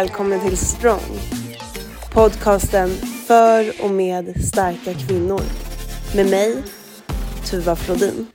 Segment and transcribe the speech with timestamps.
[0.00, 1.18] välkommen till Strong.
[2.12, 2.88] Podcasten
[3.26, 5.40] för och med starka kvinnor.
[6.16, 6.62] Med mig,
[7.50, 8.26] Tuva Flodin.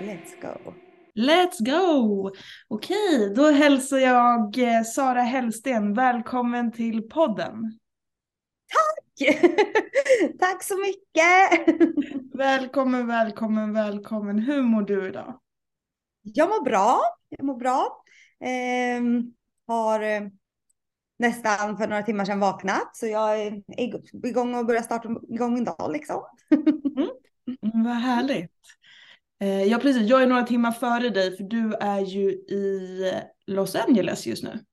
[0.00, 0.74] Let's go.
[1.14, 2.30] Let's go!
[2.68, 7.78] Okej, då hälsar jag eh, Sara Hellsten välkommen till podden.
[8.72, 9.09] Tack
[10.62, 11.68] så mycket.
[12.34, 14.38] Välkommen, välkommen, välkommen.
[14.38, 15.40] Hur mår du idag?
[16.22, 17.00] Jag mår bra.
[17.28, 18.04] Jag mår bra.
[18.44, 19.34] Ehm,
[19.66, 20.20] har eh,
[21.18, 23.62] nästan för några timmar sedan vaknat så jag är
[24.22, 26.22] igång och börjar starta igång en dag liksom.
[27.46, 28.52] Mm, vad härligt.
[29.40, 30.08] Eh, ja, precis.
[30.08, 33.12] Jag är några timmar före dig för du är ju i
[33.46, 34.64] Los Angeles just nu.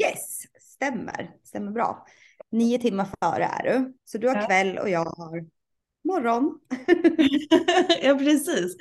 [0.00, 1.30] Yes, stämmer.
[1.44, 2.06] Stämmer bra.
[2.54, 3.94] Nio timmar före är du.
[4.04, 4.46] Så du har Ja.
[4.46, 5.46] kväll och jag har
[6.04, 6.60] morgon.
[8.02, 8.76] ja, precis.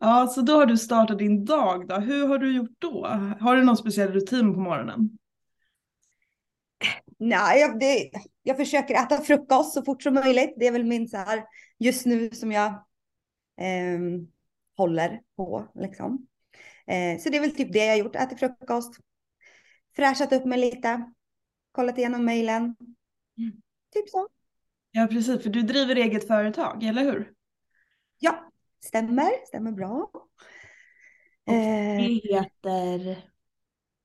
[0.00, 1.94] Ja, så då har du startat din dag då.
[1.94, 3.06] Hur har du gjort då?
[3.40, 5.18] Har du någon speciell rutin på morgonen?
[7.18, 8.10] Nej, jag, det,
[8.42, 10.54] jag försöker äta frukost så fort som möjligt.
[10.56, 11.44] Det är väl min så här
[11.78, 12.84] just nu som jag
[13.56, 14.26] ehm,
[14.76, 16.26] håller på liksom.
[16.86, 18.16] Eh, så det är väl typ det jag har gjort.
[18.16, 18.94] Ätit frukost,
[19.96, 21.12] fräschat upp mig lite,
[21.72, 22.76] kollat igenom mejlen.
[23.38, 23.52] Mm.
[23.92, 24.28] Typ så.
[24.90, 27.32] Ja, precis, för du driver eget företag, eller hur?
[28.18, 28.52] Ja,
[28.84, 30.10] stämmer, stämmer bra.
[30.12, 30.28] Och
[31.48, 32.98] Eh, det heter...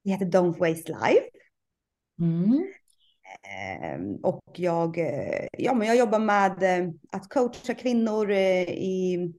[0.04, 1.30] det heter Don't Waste Life.
[2.20, 2.74] Mm.
[3.44, 9.34] Ehm, och jag, eh, ja, men jag jobbar med eh, att coacha kvinnor eh, i,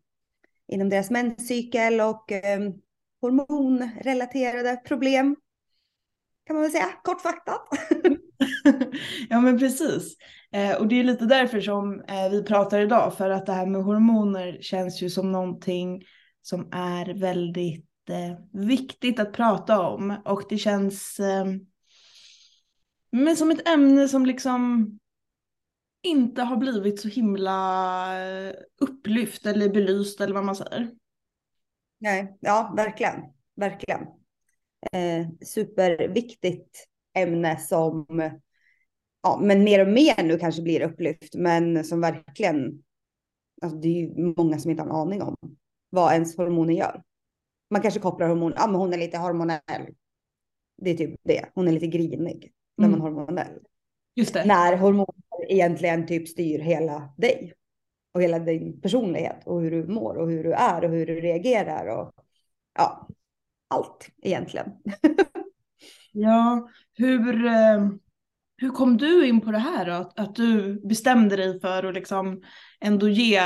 [0.68, 2.60] inom deras menscykel och eh,
[3.20, 5.36] hormonrelaterade problem.
[6.44, 7.68] Kan man väl säga, kortfattat.
[9.28, 10.16] ja men precis.
[10.52, 13.16] Eh, och det är lite därför som eh, vi pratar idag.
[13.16, 16.04] För att det här med hormoner känns ju som någonting
[16.42, 20.16] som är väldigt eh, viktigt att prata om.
[20.24, 21.44] Och det känns eh,
[23.10, 24.90] men som ett ämne som liksom
[26.02, 27.56] inte har blivit så himla
[28.22, 30.90] eh, upplyft eller belyst eller vad man säger.
[31.98, 33.14] Nej, ja, verkligen,
[33.56, 34.00] verkligen.
[34.92, 38.06] Eh, superviktigt ämne som,
[39.22, 42.82] ja, men mer och mer nu kanske blir upplyft, men som verkligen,
[43.62, 45.36] alltså det är ju många som inte har en aning om
[45.90, 47.02] vad ens hormoner gör.
[47.70, 49.94] Man kanske kopplar hormon, ja men hon är lite hormonell.
[50.82, 53.16] Det är typ det, hon är lite grinig när man är Mm.
[53.16, 53.58] hormonell.
[54.14, 54.44] Just det.
[54.44, 55.14] När hormoner
[55.48, 57.52] egentligen typ styr hela dig
[58.12, 61.20] och hela din personlighet och hur du mår och hur du är och hur du
[61.20, 62.12] reagerar och
[62.74, 63.08] ja,
[63.68, 64.72] allt egentligen.
[66.12, 67.88] Ja, hur, eh,
[68.56, 69.92] hur kom du in på det här då?
[69.92, 72.42] Att, att du bestämde dig för att liksom
[72.80, 73.36] ändå ge,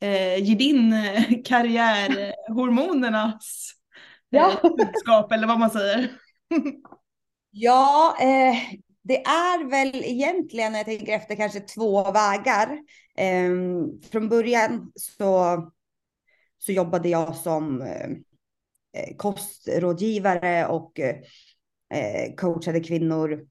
[0.00, 3.72] eh, ge din eh, karriär hormonernas
[4.28, 4.52] Ja.
[4.78, 6.10] budskap eller vad man säger.
[7.58, 12.78] Ja, eh, det är väl egentligen när jag tänker efter kanske två vägar.
[13.18, 13.50] Eh,
[14.10, 15.56] från början så,
[16.58, 17.84] så jobbade jag som
[19.16, 21.00] kostrådgivare och
[21.96, 23.46] Eh, coachade kvinnor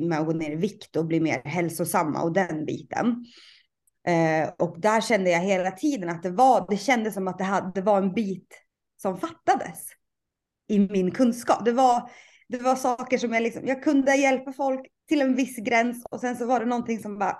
[0.00, 3.24] med att gå ner i vikt och bli mer hälsosamma och den biten.
[4.06, 7.44] Eh, och där kände jag hela tiden att det var, det kändes som att det,
[7.44, 8.48] hade, det var en bit
[9.02, 9.88] som fattades
[10.68, 11.64] i min kunskap.
[11.64, 12.10] Det var,
[12.48, 16.20] det var saker som jag liksom, jag kunde hjälpa folk till en viss gräns och
[16.20, 17.38] sen så var det någonting som bara,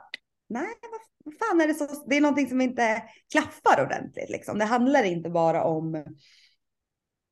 [0.48, 3.02] nej, vad, vad fan är det så, det är någonting som inte
[3.32, 4.58] klaffar ordentligt liksom.
[4.58, 6.04] Det handlar inte bara om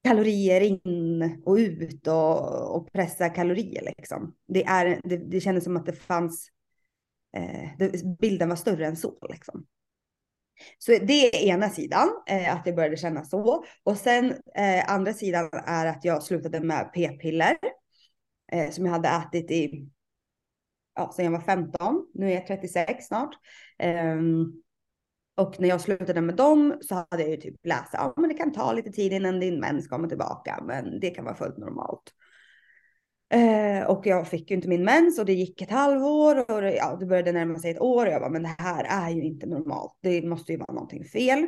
[0.04, 4.34] kalorier in och ut och, och pressa kalorier liksom.
[4.48, 6.48] Det, är, det, det kändes som att det fanns,
[7.36, 9.66] eh, det, bilden var större än så liksom.
[10.78, 13.64] Så det är ena sidan, eh, att det började kännas så.
[13.82, 17.56] Och sen eh, andra sidan är att jag slutade med p-piller.
[18.52, 19.88] Eh, som jag hade ätit i,
[20.94, 22.06] ja, sen jag var 15.
[22.14, 23.34] Nu är jag 36 snart.
[23.78, 24.62] Ehm,
[25.34, 28.34] och när jag slutade med dem så hade jag ju typ läst, ja men det
[28.34, 32.12] kan ta lite tid innan din mens kommer tillbaka, men det kan vara fullt normalt.
[33.32, 36.74] Eh, och jag fick ju inte min mens och det gick ett halvår och det,
[36.74, 39.22] ja, det började närma sig ett år och jag bara, men det här är ju
[39.22, 39.98] inte normalt.
[40.00, 41.46] Det måste ju vara någonting fel.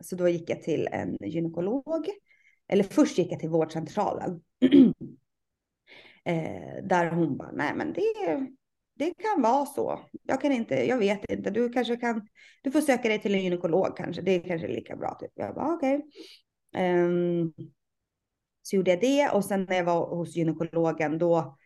[0.00, 2.08] Så då gick jag till en gynekolog.
[2.68, 4.40] Eller först gick jag till vårdcentralen.
[6.24, 8.46] eh, där hon bara, nej men det,
[8.94, 10.00] det kan vara så.
[10.22, 11.50] Jag kan inte, jag vet inte.
[11.50, 12.28] Du kanske kan,
[12.62, 14.22] du får söka dig till en gynekolog kanske.
[14.22, 15.14] Det är kanske lika bra.
[15.20, 15.30] Typ.
[15.34, 16.02] Jag bara ah, okej.
[16.74, 17.52] Ehm,
[18.62, 21.58] så gjorde jag det och sen när jag var hos gynekologen då,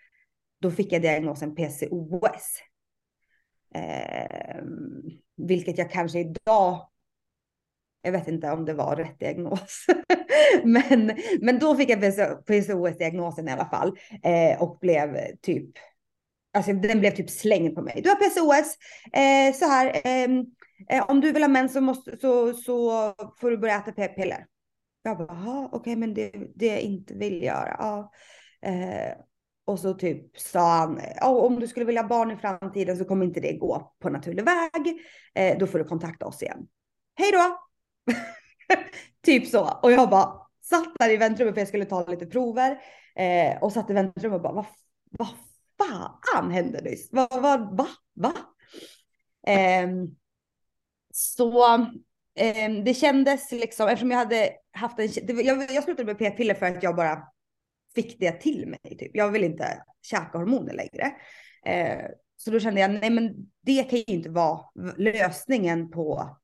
[0.60, 2.62] då fick jag diagnosen PCOS.
[3.74, 5.02] Um, ehm,
[5.36, 6.88] vilket jag kanske idag,
[8.02, 9.86] jag vet inte om det var rätt diagnos,
[10.64, 12.00] men, men då fick jag
[12.46, 15.70] PCOS-diagnosen i alla fall eh, och blev typ,
[16.54, 18.00] alltså den blev typ slängd på mig.
[18.04, 18.76] Du har PCOS,
[19.12, 20.44] eh, så här, ehm,
[20.88, 24.46] eh, om du vill ha mens så, måste, så, så får du börja äta p-piller.
[25.02, 27.76] Jag bara, okej, okay, men det, det jag inte vill göra.
[27.78, 28.12] Ja.
[28.62, 29.12] Eh,
[29.64, 33.26] och så typ sa han, om du skulle vilja ha barn i framtiden så kommer
[33.26, 35.00] inte det gå på naturlig väg.
[35.34, 36.66] Eh, då får du kontakta oss igen.
[37.14, 37.58] Hej då!
[39.22, 39.78] typ så.
[39.82, 42.78] Och jag bara satt där i väntrummet för jag skulle ta lite prover.
[43.16, 44.66] Eh, och satt i väntrummet och bara, vad,
[45.10, 45.28] vad
[45.78, 47.08] fan hände nyss?
[47.12, 47.88] Vad, vad, va?
[48.14, 48.32] Va?
[49.46, 49.88] Eh,
[51.12, 51.74] så
[52.34, 56.54] eh, det kändes liksom, eftersom jag hade haft en, det, jag, jag slutade med p-piller
[56.54, 57.22] för att jag bara
[57.94, 58.98] fick det till mig.
[58.98, 59.10] Typ.
[59.14, 61.12] Jag vill inte käka hormoner längre.
[61.64, 64.60] Eh, så då kände jag, nej men det kan ju inte vara
[64.96, 66.36] lösningen på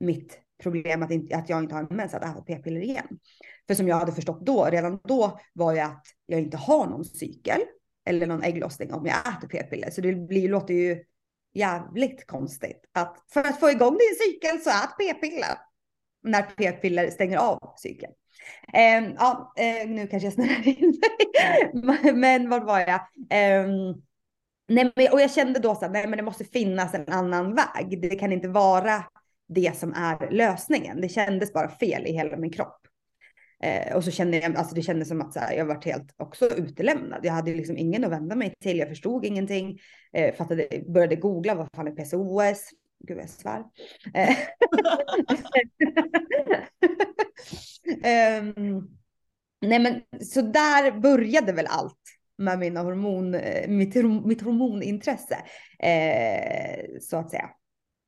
[0.00, 3.18] mitt problem att, inte, att jag inte har en mens, att äta p-piller igen.
[3.66, 7.04] För som jag hade förstått då, redan då var ju att jag inte har någon
[7.04, 7.60] cykel
[8.06, 9.90] eller någon ägglossning om jag äter p-piller.
[9.90, 11.04] Så det blir, låter ju
[11.54, 15.58] jävligt konstigt att för att få igång din cykel så ät p-piller.
[16.22, 18.12] När p-piller stänger av cykeln.
[18.74, 21.00] Eh, ja, eh, nu kanske jag snurrar in
[21.72, 22.12] mig.
[22.14, 23.00] men vad var jag?
[23.30, 23.66] Eh,
[24.68, 28.00] nej, och jag kände då så att nej, men det måste finnas en annan väg.
[28.02, 29.04] Det kan inte vara
[29.48, 31.00] det som är lösningen.
[31.00, 32.80] Det kändes bara fel i hela min kropp.
[33.62, 36.14] Eh, och så kände jag, alltså det kändes som att så här, jag varit helt
[36.16, 37.20] också utelämnad.
[37.22, 38.78] Jag hade liksom ingen att vända mig till.
[38.78, 39.78] Jag förstod ingenting.
[40.12, 42.70] Eh, fattade, började googla vad fan är PCOS?
[43.06, 43.64] Gud jag svär.
[48.40, 48.88] um,
[49.60, 52.00] nej men så där började väl allt
[52.38, 53.94] med mina hormon, eh, mitt,
[54.24, 55.38] mitt hormonintresse.
[55.78, 57.50] Eh, så att säga.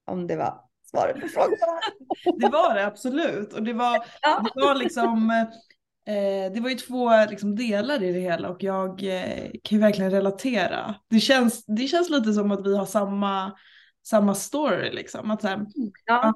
[0.06, 1.58] Om det var svaret på frågan.
[2.38, 3.52] det var det absolut.
[3.52, 4.44] Och det var, ja.
[4.54, 5.30] det var liksom
[6.06, 9.78] eh, det var ju två liksom, delar i det hela och jag eh, kan ju
[9.78, 10.94] verkligen relatera.
[11.10, 13.52] Det känns, det känns lite som att vi har samma
[14.08, 15.30] samma story liksom.
[15.30, 15.66] Att här,
[16.06, 16.34] ja.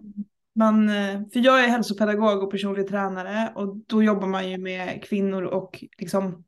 [0.55, 0.89] man,
[1.33, 5.85] för jag är hälsopedagog och personlig tränare och då jobbar man ju med kvinnor och
[5.99, 6.45] liksom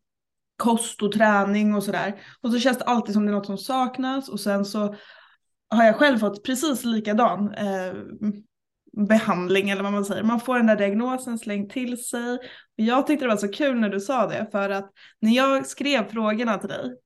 [0.56, 2.20] kost och träning och sådär.
[2.40, 4.94] Och så känns det alltid som det är något som saknas och sen så
[5.74, 7.94] har jag själv fått precis likadan eh,
[9.08, 10.22] behandling eller vad man säger.
[10.22, 12.34] Man får den där diagnosen slängd till sig.
[12.34, 12.40] Och
[12.74, 14.90] jag tyckte det var så kul när du sa det för att
[15.20, 16.96] när jag skrev frågorna till dig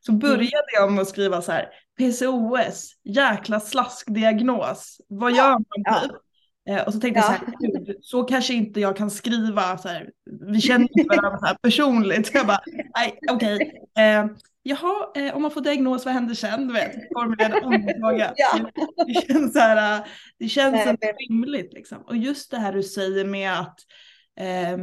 [0.00, 0.18] så mm.
[0.18, 1.68] började jag med att skriva så här,
[1.98, 6.16] PCOS, jäkla slaskdiagnos, vad gör man typ?
[6.64, 6.84] Ja.
[6.84, 7.32] Och så tänkte ja.
[7.32, 10.10] jag så här, så kanske inte jag kan skriva så här,
[10.52, 12.26] vi känner inte varandra så här personligt.
[12.26, 12.60] Så jag bara,
[12.96, 13.54] nej okej.
[13.54, 14.28] Okay.
[14.66, 16.68] Eh, jaha, eh, om man får diagnos, vad händer sen?
[16.68, 18.32] Du vet, formulerade omfråga.
[18.36, 18.70] Ja.
[19.06, 20.08] Det känns, så här,
[20.38, 20.98] det känns
[21.28, 21.98] rimligt liksom.
[22.02, 23.78] Och just det här du säger med att
[24.40, 24.76] eh,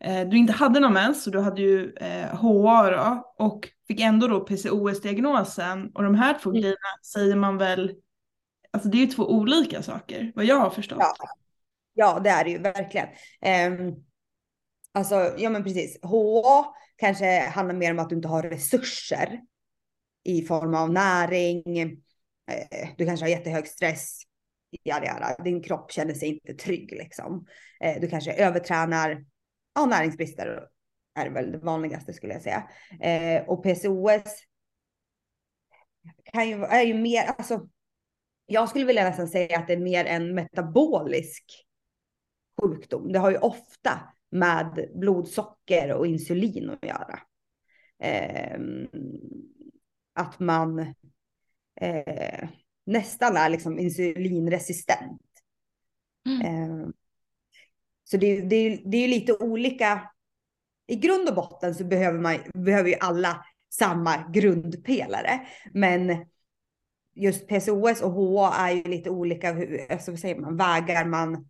[0.00, 4.00] Eh, du inte hade någon mens, så du hade ju eh, HA då, och fick
[4.00, 5.90] ändå då PCOS-diagnosen.
[5.94, 6.62] Och de här två mm.
[6.62, 7.94] grejerna säger man väl,
[8.70, 10.98] alltså det är ju två olika saker, vad jag har förstått.
[11.00, 11.14] Ja,
[11.94, 13.06] ja det är det ju verkligen.
[13.40, 13.94] Eh,
[14.92, 15.98] alltså, ja men precis.
[16.02, 19.40] HA kanske handlar mer om att du inte har resurser
[20.24, 21.78] i form av näring.
[22.50, 24.22] Eh, du kanske har jättehög stress.
[24.84, 25.36] Jada, jada.
[25.44, 27.46] Din kropp känner sig inte trygg liksom.
[27.80, 29.24] Eh, du kanske övertränar
[29.74, 30.68] ja, näringsbrister
[31.14, 32.68] är väl det vanligaste skulle jag säga.
[33.00, 34.42] Eh, och PCOS
[36.24, 37.68] kan ju, är ju mer, alltså,
[38.46, 41.66] jag skulle vilja nästan säga att det är mer en metabolisk
[42.60, 43.12] sjukdom.
[43.12, 44.00] Det har ju ofta
[44.38, 47.20] med blodsocker och insulin att göra.
[48.02, 48.58] Eh,
[50.14, 50.78] att man
[51.80, 52.48] eh,
[52.86, 55.22] nästan är liksom insulinresistent.
[56.26, 56.40] Mm.
[56.40, 56.88] Eh,
[58.04, 60.10] så det, det, det är ju lite olika.
[60.86, 66.26] I grund och botten så behöver man behöver ju alla samma grundpelare, men
[67.14, 69.56] just PCOS och HA är ju lite olika,
[69.90, 71.48] alltså vad säger man, vägar man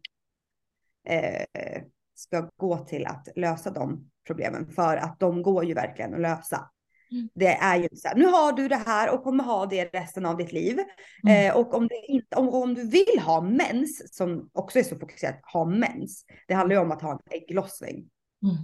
[1.04, 1.82] eh,
[2.18, 6.70] ska gå till att lösa de problemen för att de går ju verkligen att lösa.
[7.10, 7.28] Mm.
[7.34, 10.26] Det är ju så här, nu har du det här och kommer ha det resten
[10.26, 10.78] av ditt liv.
[11.24, 11.50] Mm.
[11.50, 14.96] Eh, och om, det inte, om, om, du vill ha mens, som också är så
[14.96, 16.24] fokuserat, ha mens.
[16.48, 18.10] Det handlar ju om att ha en ägglossning.
[18.42, 18.56] Mm.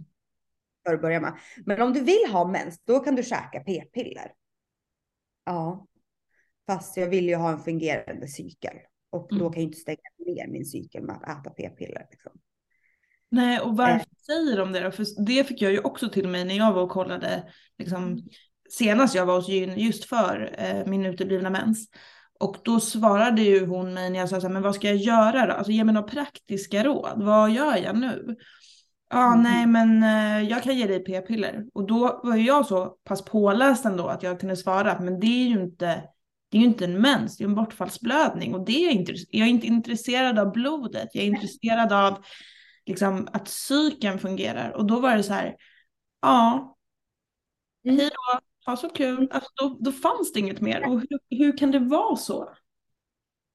[0.87, 1.39] För att börja med.
[1.67, 4.33] Men om du vill ha mens, då kan du käka p-piller.
[5.45, 5.87] Ja.
[6.67, 8.77] Fast jag vill ju ha en fungerande cykel.
[9.11, 9.53] Och då mm.
[9.53, 12.07] kan jag inte stänga ner min cykel med att äta p-piller.
[12.11, 12.33] Liksom.
[13.33, 14.91] Nej, och varför säger de det då?
[14.91, 17.43] För det fick jag ju också till mig när jag var och kollade
[17.79, 18.23] liksom,
[18.71, 21.89] senast jag var hos gyn just för eh, min uteblivna mens.
[22.41, 24.97] Och då svarade ju hon mig när jag sa så här, men vad ska jag
[24.97, 25.53] göra då?
[25.53, 27.13] Alltså ge mig några praktiska råd.
[27.17, 28.37] Vad gör jag nu?
[29.11, 29.43] Ja, Mm.
[29.43, 31.65] nej, men eh, jag kan ge dig p-piller.
[31.75, 35.27] Och då var ju jag så pass påläst ändå att jag kunde svara, men det
[35.45, 36.03] är ju inte,
[36.51, 38.55] det är ju inte en mens, det är en bortfallsblödning.
[38.55, 42.19] Och det är jag, inte, jag är inte intresserad av blodet, jag är intresserad av
[42.87, 44.71] liksom, att psyken fungerar.
[44.77, 45.57] Och då var det så här,
[46.23, 46.69] ja,
[47.85, 47.99] Mm.
[47.99, 49.29] hej då, ha så kul.
[49.31, 50.89] Alltså, då, då fanns det inget mer.
[50.89, 52.49] Och hur, hur kan det vara så?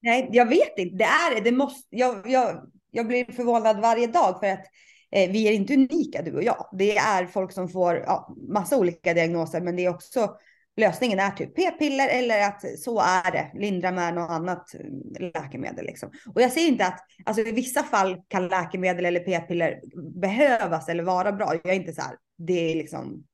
[0.02, 0.96] Nej, jag vet inte.
[0.96, 1.52] Det är det.
[1.52, 4.64] Måste, jag, jag, jag blir förvånad varje dag för att
[5.10, 6.68] eh, vi är inte unika du och jag.
[6.72, 10.36] Det är folk som får ja, massa olika diagnoser, men det är också
[10.78, 13.50] lösningen är typ p-piller eller att så är det.
[13.54, 14.74] Lindra med något annat
[15.20, 16.10] läkemedel liksom.
[16.34, 19.80] Och jag säger inte att alltså i vissa fall kan läkemedel eller p-piller
[20.20, 21.54] behövas eller vara bra.
[21.54, 22.16] Jag är inte så här.
[22.38, 23.24] Det är liksom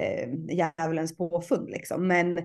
[0.00, 2.38] eh, djävulens påfund liksom, men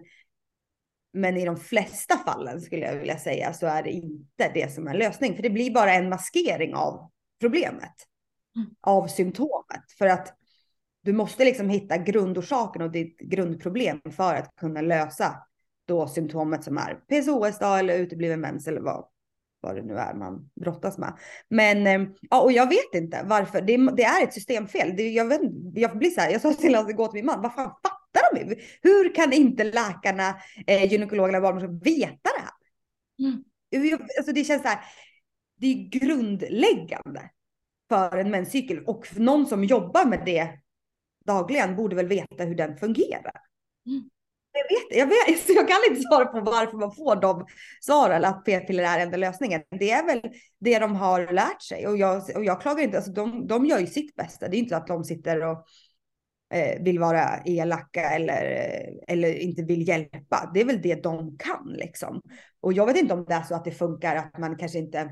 [1.13, 4.87] men i de flesta fallen skulle jag vilja säga så är det inte det som
[4.87, 5.35] är lösning.
[5.35, 7.93] För det blir bara en maskering av problemet.
[8.55, 8.69] Mm.
[8.81, 9.91] Av symptomet.
[9.97, 10.36] För att
[11.01, 15.35] du måste liksom hitta grundorsaken och ditt grundproblem för att kunna lösa
[15.87, 19.05] då symptomet som är PCOS då, eller utebliven mens eller vad,
[19.61, 21.17] vad det nu är man brottas med.
[21.49, 23.61] Men eh, ja, och jag vet inte varför.
[23.61, 24.93] Det, det är ett systemfel.
[24.97, 25.41] Det, jag, vet,
[25.73, 28.35] jag blir så här, jag sa till honom igår till min man, vad fan fattar
[28.35, 28.55] de?
[28.81, 30.35] Hur kan inte läkarna,
[30.67, 32.51] eh, gynekologerna, barnmorskorna veta det här?
[33.29, 33.43] Mm.
[33.89, 34.79] Jag- Alltså det känns så här,
[35.59, 37.29] det är grundläggande
[37.89, 40.49] för en menscykel och någon som jobbar med det
[41.27, 43.41] dagligen borde väl veta hur den fungerar.
[43.85, 44.09] Mm.
[44.51, 47.45] Jag, vet, jag, vet, så jag kan inte svara på varför man får de
[47.81, 49.61] svaren, att p-piller är enda lösningen.
[49.79, 50.21] Det är väl
[50.59, 53.79] det de har lärt sig och jag, och jag klagar inte, alltså de, de gör
[53.79, 54.47] ju sitt bästa.
[54.47, 55.65] Det är inte att de sitter och
[56.53, 58.43] eh, vill vara elaka eller,
[59.07, 60.51] eller inte vill hjälpa.
[60.53, 62.21] Det är väl det de kan liksom.
[62.59, 65.09] Och jag vet inte om det är så att det funkar att man kanske inte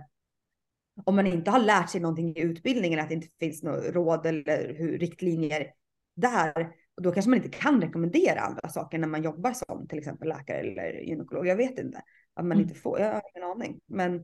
[1.03, 4.25] om man inte har lärt sig någonting i utbildningen, att det inte finns några råd
[4.25, 5.67] eller hur, riktlinjer
[6.15, 9.98] där, och då kanske man inte kan rekommendera andra saker när man jobbar som till
[10.00, 11.48] exempel läkare eller gynekolog.
[11.48, 11.98] Jag vet inte.
[12.34, 12.62] Att man Mm.
[12.62, 13.79] inte får, jag har ingen aning.
[13.86, 14.24] Men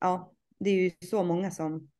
[0.00, 1.90] ja, det är ju så många som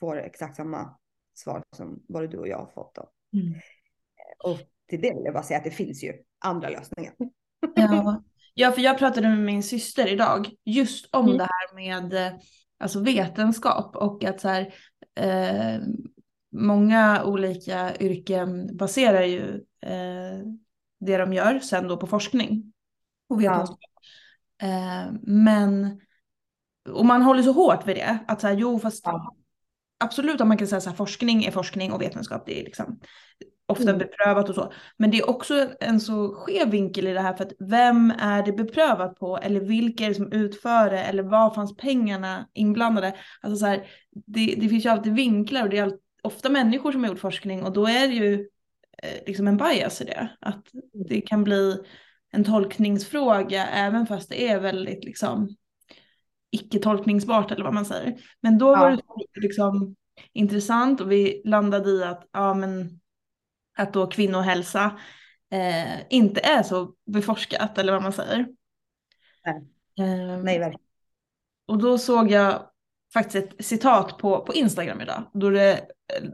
[0.00, 0.96] får exakt samma
[1.34, 2.98] svar som både du och jag har fått.
[3.32, 3.54] Mm.
[4.44, 7.14] Och till det vill jag bara säga att det finns ju andra lösningar.
[7.74, 8.22] Ja.
[8.54, 11.38] ja, för jag pratade med min syster idag just om Mm.
[11.38, 12.38] det här med eh,
[12.78, 14.74] alltså vetenskap och att så här,
[15.14, 15.80] eh,
[16.54, 19.40] många olika yrken baserar ju
[19.82, 20.46] eh,
[21.00, 22.72] det de gör sen då på forskning
[23.28, 23.78] och vetenskap.
[24.62, 26.00] Eh, men,
[26.88, 29.34] och man håller så hårt vid det, att så här, jo fast Ja.
[30.04, 33.00] absolut att man kan säga så här, forskning är forskning och vetenskap det är liksom
[33.66, 33.98] ofta Mm.
[33.98, 34.72] beprövat och så.
[34.96, 38.42] Men det är också en så skev vinkel i det här för att vem är
[38.42, 43.14] det beprövat på eller vilka är det som utför det eller var fanns pengarna inblandade?
[43.42, 43.86] Alltså så här,
[44.26, 47.18] det, det finns ju alltid vinklar och det är all, ofta människor som har gjort
[47.20, 48.48] forskning och då är det ju
[49.02, 50.36] eh, liksom en bias i det.
[50.40, 50.64] Att
[51.08, 51.76] det kan bli
[52.30, 55.48] en tolkningsfråga även fast det är väldigt liksom
[56.50, 58.20] icke-tolkningsbart eller vad man säger.
[58.40, 58.96] Men då var Ja.
[59.34, 59.96] det liksom
[60.32, 63.00] intressant och vi landade i att, ja, men,
[63.78, 64.98] att då kvinnohälsa
[65.50, 68.46] eh, inte är så beforskat eller vad man säger.
[69.46, 69.56] Nej.
[70.08, 70.86] Eh, Nej, verkligen.
[71.66, 72.70] och då såg jag
[73.14, 75.30] faktiskt ett citat på, på Instagram idag.
[75.34, 75.80] Då det,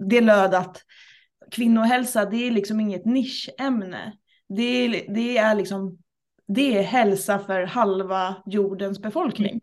[0.08, 0.82] det löd att
[1.50, 4.12] kvinnohälsa det är liksom inget nischämne.
[4.48, 5.98] Det det är liksom
[6.54, 9.60] det är hälsa för halva jordens befolkning.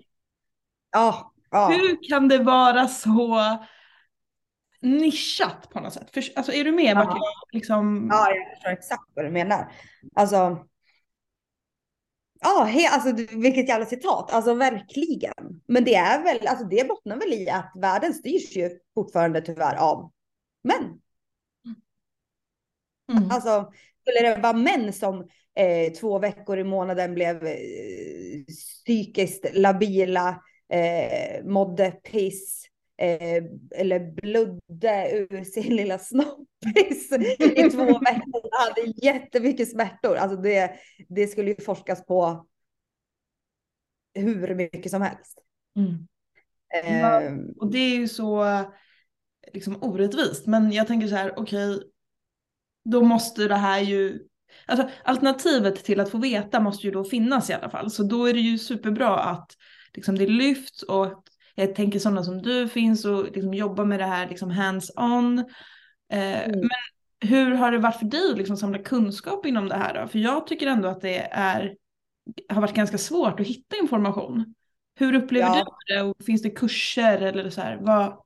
[0.92, 1.68] Ja, ja.
[1.68, 3.42] Hur kan det vara så
[4.82, 6.14] nischat på något sätt?
[6.14, 7.18] För, alltså, är du med Ja.
[7.52, 8.08] liksom...
[8.12, 9.72] Ja, jag förstår exakt vad du menar.
[10.16, 10.66] Alltså.
[12.40, 14.34] Ja, he, alltså vilket jävla citat.
[14.34, 15.62] Alltså verkligen.
[15.68, 19.76] Men det är väl, alltså det bottnar väl i att världen styrs ju fortfarande tyvärr
[19.76, 20.12] av
[20.64, 21.02] män.
[23.12, 23.32] Mm.
[23.32, 27.58] Alltså skulle det vara män som eh, två veckor i månaden blev eh,
[28.48, 30.42] psykiskt labila,
[30.74, 32.66] eh, mådde piss
[32.98, 33.44] eh,
[33.76, 40.16] eller blödde ur sin lilla snoppis i två veckor och hade jättemycket smärtor.
[40.16, 40.72] Alltså det,
[41.10, 42.48] det skulle ju forskas på
[44.14, 45.40] hur mycket som helst.
[45.76, 46.08] Mm.
[46.84, 47.22] Ja.
[47.22, 48.46] Eh, Och det är ju så
[49.54, 50.48] liksom orättvist.
[50.48, 51.82] Men jag tänker så här, okej,
[52.86, 54.20] då måste det här ju,
[54.66, 57.92] alltså alternativet till att få veta måste ju då finnas i alla fall.
[57.92, 59.52] Så då är det ju superbra att
[59.94, 61.24] liksom det lyfts och att
[61.62, 65.40] jag tänker sådana som du finns och liksom jobbar med det här liksom hands on.
[65.40, 66.60] Eh, Mm.
[66.60, 70.08] Men hur har det varit för dig att liksom samla kunskap inom det här då?
[70.08, 71.76] För jag tycker ändå att det är,
[72.50, 74.54] har varit ganska svårt att hitta information.
[74.96, 75.76] Hur upplever Ja.
[75.88, 76.02] du det?
[76.04, 77.78] Och finns det kurser eller så här?
[77.82, 78.24] Vad,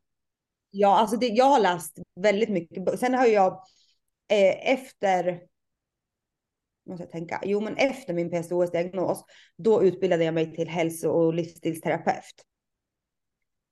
[0.73, 3.00] Ja, alltså det, jag har läst väldigt mycket.
[3.00, 3.53] Sen har jag
[4.31, 5.39] eh, efter,
[6.89, 9.23] måste jag tänka, jo men efter min PCOS-diagnos,
[9.57, 12.45] då utbildade jag mig till hälso och livsstilsterapeut.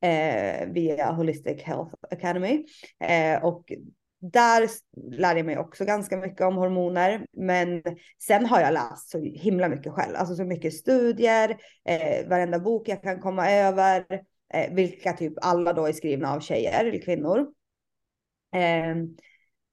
[0.02, 2.66] Eh, via Holistic Health Academy.
[3.00, 3.72] Eh, och
[4.22, 4.70] där
[5.12, 7.26] lärde jag mig också ganska mycket om hormoner.
[7.32, 7.84] Men
[8.28, 12.88] sen har jag läst så himla mycket själv, alltså så mycket studier, eh, varenda bok
[12.88, 14.06] jag kan komma över
[14.54, 17.48] eh, vilka typ alla då är skrivna av tjejer eller kvinnor.
[18.56, 18.90] Eh,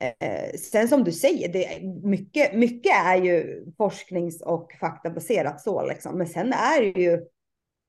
[0.09, 5.87] eh, sen som du säger, det är mycket, mycket är ju forsknings och faktabaserat så
[5.87, 6.19] liksom.
[6.19, 7.21] Men sen är det ju,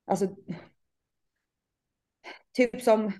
[0.07, 0.27] alltså,
[2.57, 3.11] typ som,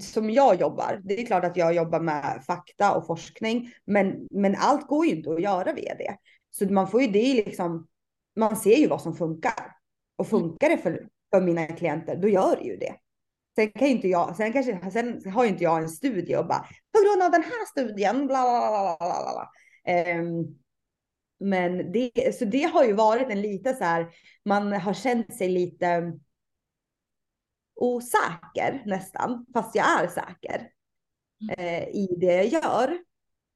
[0.00, 1.00] som jag jobbar.
[1.04, 5.16] Det är klart att jag jobbar med fakta och forskning, men, men allt går ju
[5.16, 6.16] inte att göra via det.
[6.50, 7.88] Så man får ju det liksom,
[8.36, 9.76] man ser ju vad som funkar.
[10.16, 12.94] Och funkar det för, för mina klienter, då gör det ju det.
[13.54, 16.66] Sen kan inte jag, sen kanske, sen har ju inte jag en studie och bara
[16.92, 19.50] på grund av den här studien, bla bla bla bla bla.
[19.92, 20.44] Ehm,
[21.40, 24.08] men det, så det har ju varit en lite så här,
[24.44, 26.12] man har känt sig lite
[27.82, 30.68] osäker nästan, fast jag är säker
[31.58, 32.98] eh, i det jag gör.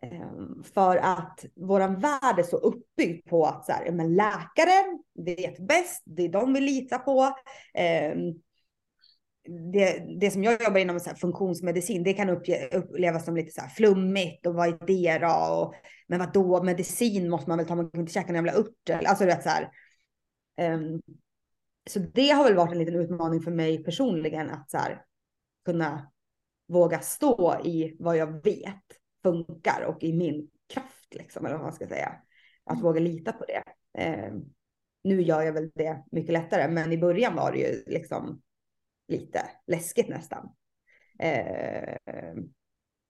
[0.03, 5.59] Ehm, för att våran värld är så uppbyggd på att så här, men läkare vet
[5.59, 7.37] bäst, det är de vi litar på.
[7.75, 8.35] Ehm,
[9.73, 13.51] det, det som jag jobbar inom så här funktionsmedicin, det kan uppge, upplevas som lite
[13.51, 15.55] så här flummigt och vad är det då?
[15.55, 15.75] Och,
[16.07, 18.91] men vad då medicin måste man väl ta, man kan inte käka en jävla ört.
[19.07, 19.71] Alltså du vet så här.
[20.57, 21.01] Ehm,
[21.87, 25.05] så det har väl varit en liten utmaning för mig personligen att så här,
[25.65, 26.13] kunna
[26.69, 28.85] våga stå i vad jag vet
[29.23, 32.13] funkar och i min kraft liksom, eller vad man ska säga.
[32.65, 33.63] Att våga lita på det.
[34.03, 34.35] Eh,
[35.05, 38.43] nu gör jag väl det mycket lättare, men i början var det ju liksom
[39.09, 40.49] lite läskigt nästan.
[41.19, 41.97] Eh,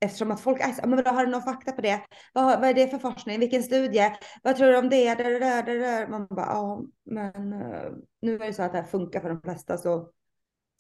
[0.01, 2.03] eftersom att folk är men vadå, har du någon fakta på det?
[2.33, 3.41] Vad, vad är det för forskning?
[3.41, 4.13] Vilken studie?
[4.43, 5.15] Vad tror du om det?
[5.15, 6.09] Där, där, där, där.
[6.09, 9.43] Man bara, ja, men eh, nu är det så att det här funkar för de
[9.43, 10.11] flesta så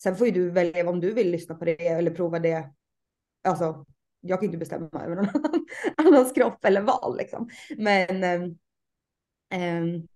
[0.02, 2.70] sen får ju du välja om du vill lyssna på det eller prova det.
[3.44, 3.87] Alltså,
[4.20, 7.48] jag kan inte bestämma över någon annan, annans kropp eller val liksom.
[7.76, 8.59] Men ehm,
[9.50, 10.09] ehm,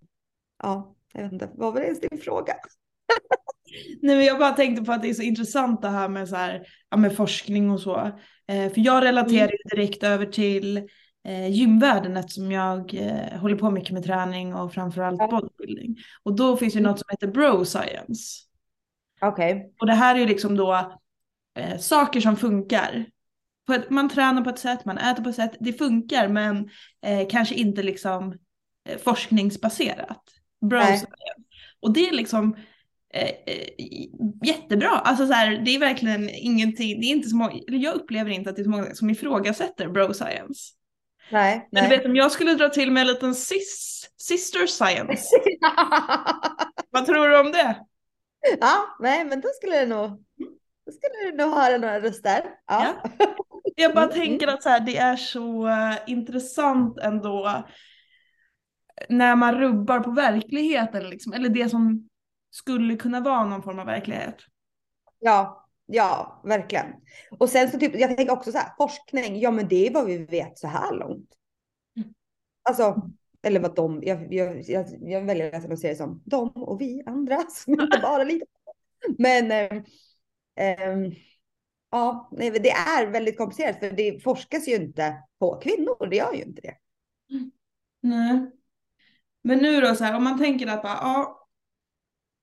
[0.63, 2.55] ja, jag vet inte, vad var det ens din fråga?
[4.03, 6.37] Nej, men jag bara tänkte på att det är så intressant det här med, så
[6.37, 7.97] här, ja, med forskning och så.
[8.49, 9.57] Eh, för jag relaterar Mm.
[9.71, 10.77] direkt över till
[11.29, 15.27] eh, gymvärlden eftersom jag eh, håller på mycket med träning och framförallt Ja.
[15.29, 15.97] bodybuilding.
[16.23, 18.41] Och då finns ju något som heter bro science.
[19.21, 20.99] Okej, Och det här är liksom då
[21.59, 23.07] eh, saker som funkar.
[23.75, 26.69] Ett, man tränar på ett sätt, man äter på ett sätt, det funkar men
[27.07, 28.33] eh, kanske inte liksom
[28.89, 30.23] eh, forskningsbaserat.
[30.61, 30.87] Bro Nej.
[30.99, 31.07] science.
[31.81, 32.57] Och det är liksom
[34.45, 34.89] jättebra.
[34.91, 38.31] Alltså så här, det är verkligen ingenting, det är inte så många, eller jag upplever
[38.31, 40.73] inte att det är så många som ifrågasätter bro science.
[41.33, 41.99] nej, Men du nej.
[41.99, 45.25] vet om jag skulle dra till med en liten sis, sister science,
[46.91, 47.77] vad tror du om det?
[48.61, 50.11] ja, nej, men då skulle det nog,
[50.87, 52.43] då skulle du nog höra några röster.
[52.67, 52.95] Ja.
[53.77, 57.65] Jag bara Mm, tänker att så här, det är så eh, intressant ändå
[59.09, 62.09] när man rubbar på verkligheten liksom, eller det som
[62.51, 64.37] skulle kunna vara någon form av verklighet.
[65.19, 66.87] Ja, ja, verkligen.
[67.39, 70.07] Och sen så typ, jag tänker också så här, forskning, ja men det är vad
[70.07, 71.31] vi vet så här långt.
[71.97, 72.09] Mm.
[72.63, 73.11] Alltså,
[73.43, 77.03] eller vad de, jag, jag, jag, jag väljer att se det som de och vi
[77.07, 78.47] andra som inte bara lite.
[79.19, 79.85] Men ehm,
[80.57, 81.13] ehm,
[81.91, 86.33] ja, nej, det är väldigt komplicerat för det forskas ju inte på kvinnor, det gör
[86.33, 86.77] ju inte det.
[88.01, 88.51] Nej.
[89.43, 91.40] Men nu då så här, om man tänker att bara, ja,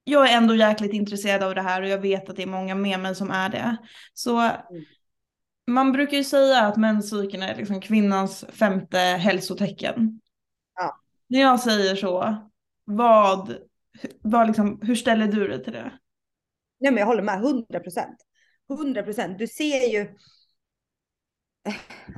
[0.10, 2.76] jag är ändå jäkligt intresserad av det här och jag vet att det är många
[2.76, 3.78] med mig som är det.
[4.14, 4.52] Så
[5.68, 10.22] man brukar ju säga att menscykeln är liksom kvinnans femte hälsotecken.
[10.76, 11.02] Ja.
[11.28, 12.36] När jag säger så,
[12.86, 13.58] vad,
[14.22, 15.92] vad liksom, hur ställer du dig till det?
[16.80, 18.18] Nej, men jag håller med 100 procent.
[18.70, 19.38] 100 procent.
[19.38, 20.16] Du ser ju.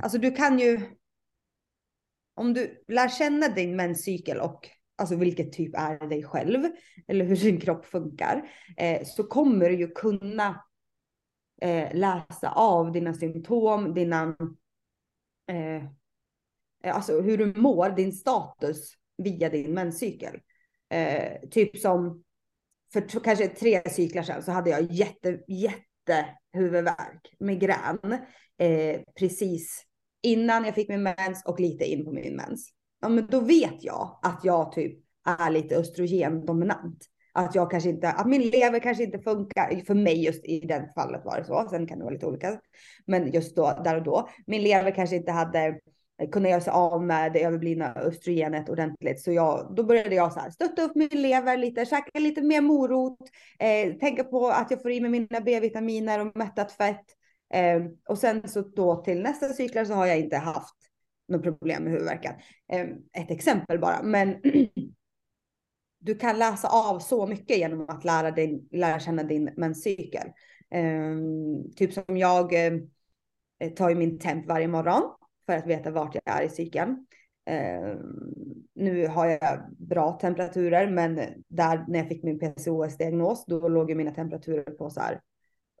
[0.02, 0.80] Alltså du kan ju.
[2.34, 4.68] Om du lär känna din menscykel och
[5.00, 6.64] alltså vilket typ är dig själv
[7.08, 10.64] eller hur din kropp funkar eh, så kommer du ju kunna
[11.62, 14.36] eh, läsa av dina symptom, dina.
[15.50, 15.84] Eh,
[16.84, 20.40] eh alltså hur du mår, din status via din menscykel.
[20.90, 22.24] Eh, typ som
[22.92, 28.18] för kanske tre cyklar sedan så hade jag jätte, jätte huvudvärk, migrän,
[28.58, 29.84] eh, precis
[30.22, 32.70] innan jag fick min mens och lite in på min mens.
[33.00, 37.06] Ja, men då vet jag att jag typ är lite östrogendominant.
[37.32, 39.84] Att jag kanske inte, att min lever kanske inte funkar.
[39.86, 41.66] För mig just i det fallet var det så.
[41.70, 42.60] Sen kan det vara lite olika.
[43.06, 44.28] Men just då, där och då.
[44.46, 45.80] Min lever kanske inte hade
[46.32, 49.20] kunnat göra sig av med det överblivna östrogenet ordentligt.
[49.20, 52.60] Så jag, då började jag så här, stötta upp min lever lite, käka lite mer
[52.60, 53.18] morot,
[53.58, 57.04] eh, tänka på att jag får i mig mina B-vitaminer och mättat fett.
[57.54, 60.76] Eh, och sen så då till nästa cyklar så har jag inte haft
[61.30, 62.34] något problem med huvudvärken.
[62.72, 64.36] Ehm, ett exempel bara, men
[65.98, 70.28] du kan läsa av så mycket genom att lära, dig, lära känna din menscykel.
[70.70, 72.72] Ehm, typ som jag eh,
[73.76, 75.02] tar ju min temp varje morgon
[75.46, 77.06] för att veta vart jag är i cykeln.
[77.46, 77.98] Ehm,
[78.74, 83.96] nu har jag bra temperaturer, men där när jag fick min PCOS-diagnos, då låg ju
[83.96, 85.20] mina temperaturer på så här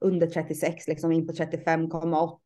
[0.00, 2.38] under 36, liksom in på 35,8,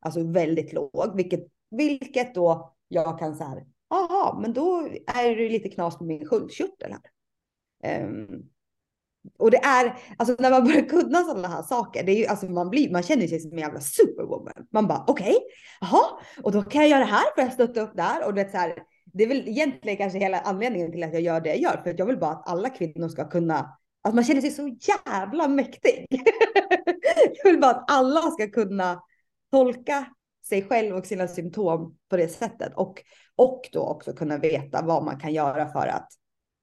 [0.00, 5.48] alltså väldigt låg, vilket, vilket då jag kan så här, jaha, men då är det
[5.48, 8.06] lite knas på min sköldkörtel här.
[8.06, 8.48] Um,
[9.38, 12.46] och det är, alltså när man börjar kunna sådana här saker, det är ju, alltså
[12.46, 14.66] man blir, man känner sig som en jävla superwoman.
[14.72, 15.40] Man bara okej, okay,
[15.80, 18.40] jaha, och då kan jag göra det här för att stötta upp där och det
[18.40, 21.48] är så här, det är väl egentligen kanske hela anledningen till att jag gör det
[21.48, 24.40] jag gör, för att jag vill bara att alla kvinnor ska kunna, att man känner
[24.40, 26.06] sig så jävla mäktig.
[27.44, 29.02] jag vill bara att alla ska kunna
[29.50, 30.06] tolka
[30.48, 33.02] sig själv och sina symptom på det sättet och,
[33.36, 36.08] och då också kunna veta vad man kan göra för att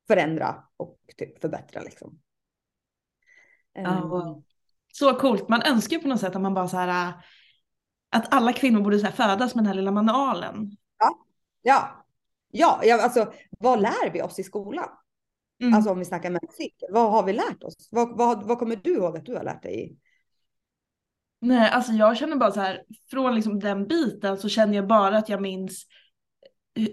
[0.08, 2.20] förändra och typ förbättra liksom.
[3.74, 4.44] Ja, ehm.
[4.94, 5.50] så coolt.
[5.50, 7.14] Man önskar på något sätt att man bara så här äh,
[8.10, 10.78] att alla kvinnor borde så här födas med den här lilla manualen.
[11.00, 11.26] Ja,
[11.62, 12.06] ja,
[12.52, 14.90] ja, ja alltså vad lär vi oss i skolan?
[15.62, 15.74] Mm.
[15.74, 17.88] Alltså om vi snackar med cykel, vad har vi lärt oss?
[17.92, 19.98] Vad, vad, vad kommer du ihåg att du har lärt dig?
[21.42, 25.18] Nej, alltså jag känner bara så här, från liksom den biten så känner jag bara
[25.18, 25.86] att jag minns
[26.76, 26.88] eh,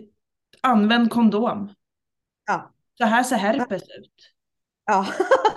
[0.61, 1.75] använd kondom.
[2.47, 2.75] Ja.
[2.99, 4.35] Så här ser herpes ut.
[4.87, 5.07] Ja.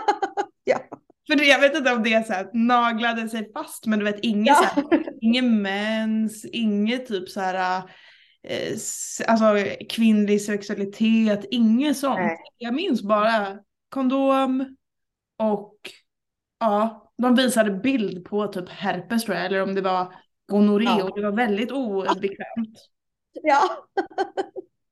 [0.63, 0.80] ja.
[1.27, 4.58] För jag vet inte om det så här, naglade sig fast men du vet inget
[4.62, 4.69] ja.
[4.75, 7.84] så här, ingen mens, inget typ så här
[8.43, 8.73] eh,
[9.27, 12.19] alltså kvinnlig sexualitet, inget sånt.
[12.19, 12.38] Nej.
[12.58, 14.75] Jag minns bara kondom
[15.38, 15.75] och
[16.60, 20.15] ja, de visade bild på typ herpes tror jag, eller om det var
[20.47, 21.03] gonorré ja.
[21.03, 22.89] och det var väldigt obekvämt.
[23.31, 23.88] Ja,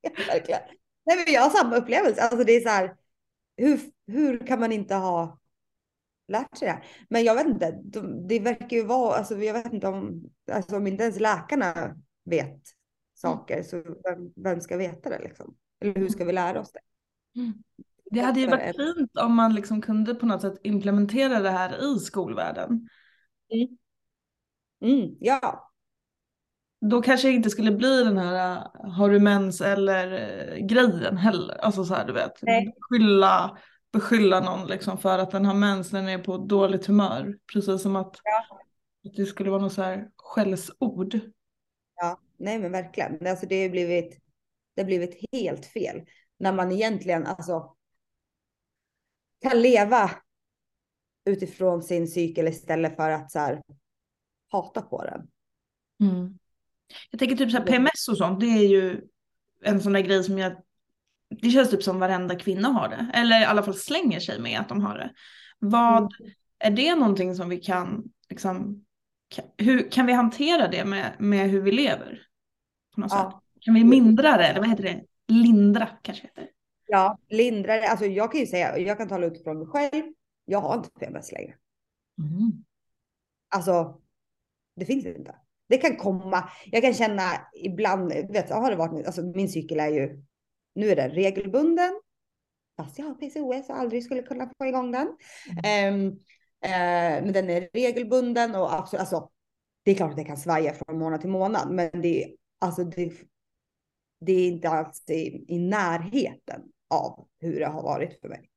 [0.01, 0.61] ja verkligen.
[1.05, 2.21] Nej, men jag har samma upplevelse.
[2.21, 2.95] Alltså det är så här,
[3.57, 5.39] hur, hur kan man inte ha
[6.27, 7.79] lärt sig det Men jag vet inte,
[8.27, 12.61] det verkar ju vara, alltså jag vet inte om, alltså om inte ens läkarna vet
[13.13, 15.55] saker, så vem, vem ska veta det liksom?
[15.81, 16.79] Eller hur ska vi lära oss det?
[17.39, 17.53] Mm.
[18.11, 21.95] Det hade ju varit fint om man liksom kunde på något sätt implementera det här
[21.95, 22.89] i skolvärlden.
[23.53, 23.77] Mm.
[24.81, 25.71] Mm, ja.
[26.81, 31.55] Då kanske det inte skulle bli den här har du mens eller eh, grejen heller.
[31.55, 32.75] Alltså så här du vet, Nej.
[32.79, 33.57] skylla
[33.91, 37.37] beskylla någon liksom för att den har mens när den är på dåligt humör.
[37.53, 38.57] Precis som att, ja.
[39.05, 41.19] att det skulle vara något så här skällsord.
[41.95, 43.27] Ja, nej men verkligen.
[43.27, 44.19] Alltså det har blivit,
[44.75, 46.01] det har blivit helt fel.
[46.37, 47.75] När man egentligen alltså
[49.41, 50.11] kan leva
[51.25, 53.61] utifrån sin cykel istället för att så här,
[54.51, 55.27] hata på den.
[56.09, 56.39] Mm.
[57.11, 59.01] Jag tänker typ så här PMS och sånt, det är ju
[59.63, 60.55] en sån där grej som jag
[61.29, 63.11] det känns typ som varenda kvinna har det.
[63.13, 65.11] Eller i alla fall slänger sig med att de har det.
[65.59, 66.33] Vad, mm.
[66.59, 68.85] Är det någonting som vi kan, liksom,
[69.29, 72.21] kan, hur, kan vi hantera det med, med hur vi lever?
[72.95, 73.31] På något ja.
[73.31, 73.63] sätt?
[73.65, 74.47] Kan vi mindra det?
[74.47, 75.03] Eller vad heter det?
[75.27, 76.49] Lindra kanske heter det.
[76.91, 77.89] Ja, lindra det.
[77.89, 80.03] Alltså jag kan ju säga, jag kan tala utifrån mig själv.
[80.45, 81.55] Jag har inte PMS längre.
[82.17, 82.65] Mm.
[83.49, 84.01] Alltså,
[84.75, 85.35] det finns inte.
[85.67, 86.49] Det kan komma.
[86.65, 87.23] Jag kan känna
[87.53, 90.23] ibland, vet, har det varit, alltså min cykel är ju
[90.75, 92.01] nu är den regelbunden.
[92.77, 95.17] Fast jag har PCOS och aldrig skulle kunna få igång den.
[95.65, 95.93] Mm.
[95.93, 96.07] Um,
[96.65, 99.29] uh, men den är regelbunden och absolut, alltså,
[99.83, 102.83] det är klart att det kan svaja från månad till månad, men det är alltså
[102.83, 103.11] det,
[104.19, 108.49] det är inte alls i, i närheten av hur det har varit för mig.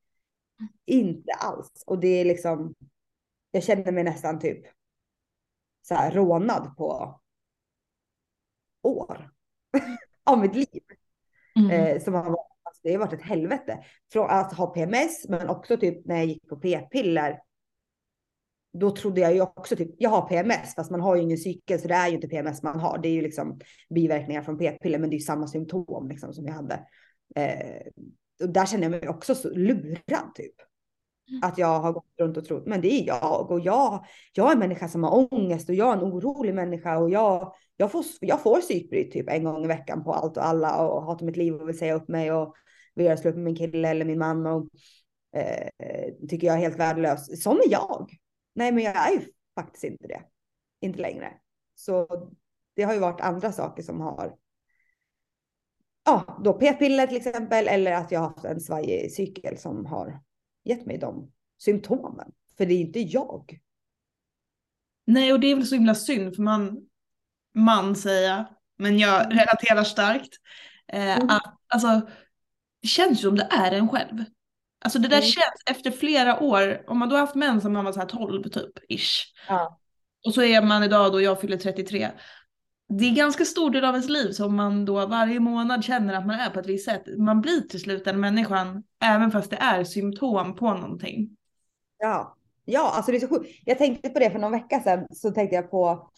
[0.59, 0.73] Mm.
[0.85, 1.83] Inte alls.
[1.85, 2.75] Och det är liksom,
[3.51, 4.65] jag känner mig nästan typ
[5.81, 7.19] så här rånad på
[8.83, 9.31] år
[10.23, 10.83] av mitt liv.
[11.55, 11.71] Mm.
[11.71, 13.83] Eh, som har varit, alltså det har varit ett helvete.
[14.11, 17.39] Från att ha PMS, men också typ när jag gick på p-piller.
[18.73, 21.79] Då trodde jag ju också typ, jag har PMS, fast man har ju ingen cykel,
[21.79, 22.97] så det är ju inte PMS man har.
[22.97, 26.45] Det är ju liksom biverkningar från p-piller, men det är ju samma symptom liksom som
[26.45, 26.87] jag hade.
[27.35, 27.87] Eh,
[28.41, 30.55] och där känner jag mig också så lurad typ.
[31.41, 34.53] Att jag har gått runt och trott, men det är jag och jag, jag är
[34.53, 38.05] en människa som har ångest och jag är en orolig människa och jag, jag får,
[38.21, 41.37] jag får psykbryt typ en gång i veckan på allt och alla och hatar mitt
[41.37, 42.55] liv och vill säga upp mig och
[42.95, 44.67] vill göra slut med min kille eller min man och
[45.35, 45.67] eh,
[46.29, 47.43] tycker jag är helt värdelös.
[47.43, 48.11] Sån är jag.
[48.55, 49.21] Nej, men jag är ju
[49.55, 50.21] faktiskt inte det.
[50.81, 51.33] Inte längre.
[51.75, 52.07] Så
[52.75, 54.35] det har ju varit andra saker som har
[56.05, 60.19] ja, då p-piller till exempel, eller att jag har haft en svajig cykel som har
[60.63, 62.31] gett mig de symptomen.
[62.57, 63.59] För det är inte jag.
[65.05, 66.77] Nej, och det är väl så himla synd, för man,
[67.53, 68.45] man säger
[68.77, 69.37] men jag mm.
[69.37, 70.33] relaterar starkt,
[70.87, 71.29] eh, mm.
[71.29, 72.01] att alltså,
[72.81, 74.23] det känns som det är en själv.
[74.85, 75.29] Alltså det där mm.
[75.29, 78.07] känns efter flera år, om man då har haft män som man var så här
[78.07, 79.33] 12 typ, ish.
[79.47, 79.79] Ja.
[80.25, 82.11] Och så är man idag då jag fyller 33
[82.89, 86.27] det är ganska stor del av ens liv som man då varje månad känner att
[86.27, 87.03] man är på ett visst sätt.
[87.17, 91.37] Man blir till slut den människan, även fast det är symptom på någonting.
[91.97, 93.49] Ja, ja, alltså det är så sjukt.
[93.65, 96.11] Jag tänkte på det för någon vecka sedan, så tänkte jag på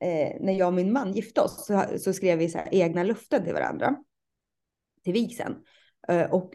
[0.00, 3.02] eh, när jag och min man gifte oss, så, så skrev vi så här, egna
[3.02, 3.96] luften till varandra.
[5.04, 5.56] Till vigseln.
[6.08, 6.52] Eh, och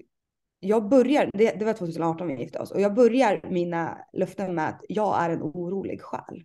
[0.60, 4.70] jag börjar, det, det var 2018 vi gifte oss, och jag börjar mina luften med
[4.70, 6.44] att jag är en orolig själ.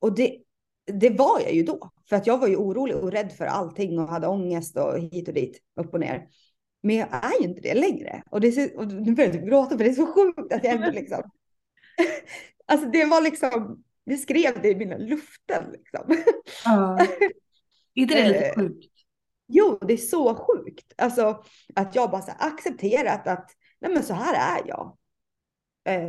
[0.00, 0.38] Och det,
[0.86, 3.98] det var jag ju då, för att jag var ju orolig och rädd för allting
[3.98, 6.28] och hade ångest och hit och dit, upp och ner.
[6.82, 8.22] Men jag är ju inte det längre.
[8.30, 10.64] Och, det är så, och nu börjar jag gråta för det är så sjukt att
[10.64, 11.22] jag ändå liksom...
[12.66, 16.16] alltså det var liksom, vi skrev det i mina luften liksom.
[16.64, 16.98] Ja.
[17.94, 18.92] Är det lite eh, sjukt?
[19.48, 20.92] Jo, det är så sjukt.
[20.96, 21.42] Alltså
[21.74, 24.96] att jag bara så accepterat att nej men så här är jag.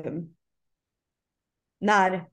[0.06, 0.36] Um,
[1.80, 2.30] när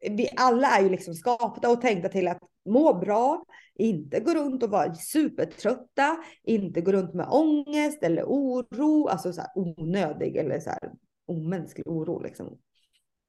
[0.00, 4.62] vi alla är ju liksom skapta och tänkta till att må bra, inte gå runt
[4.62, 10.60] och vara supertrötta, inte gå runt med ångest eller oro, alltså så här onödig eller
[10.60, 10.92] så här
[11.26, 12.58] omänsklig oro liksom.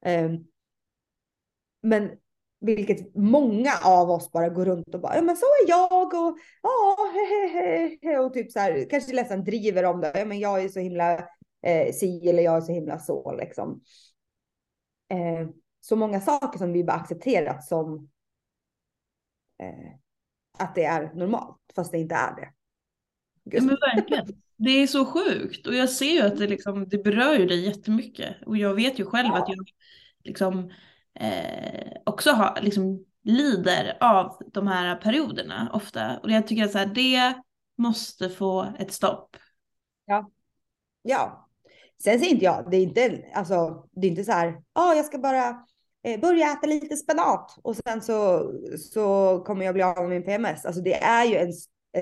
[0.05, 0.37] Ehm,
[1.81, 2.11] men
[2.59, 6.37] vilket många av oss bara går runt och bara, ja men så är jag och
[6.61, 10.69] ja, hehehe och typ så här, kanske nästan driver om det, ja men jag är
[10.69, 11.13] så himla
[11.63, 13.81] eh, si eller jag är så himla så liksom.
[15.09, 15.47] Eh,
[15.81, 18.09] så många saker som vi bara accepterat som
[19.59, 19.91] eh,
[20.57, 22.53] att det är normalt, fast det inte är det.
[23.43, 24.27] Ja, men verkligen.
[24.57, 27.65] Det är så sjukt och jag ser ju att det, liksom, det berör ju dig
[27.65, 29.37] jättemycket och jag vet ju själv ja.
[29.37, 29.69] att jag
[30.23, 30.71] liksom,
[31.15, 36.77] eh, också har, liksom, lider av de här perioderna ofta och jag tycker att så
[36.77, 37.41] här, det
[37.77, 39.37] måste få ett stopp.
[40.05, 40.31] Ja,
[41.01, 41.49] ja.
[42.03, 44.97] Sen säger inte jag, det är inte, alltså, det är inte så här, ja, oh,
[44.97, 45.65] jag ska bara
[46.03, 50.23] Eh, börja äta lite spenat och sen så, så kommer jag bli av med min
[50.23, 50.65] PMS.
[50.65, 51.51] Alltså det är ju en,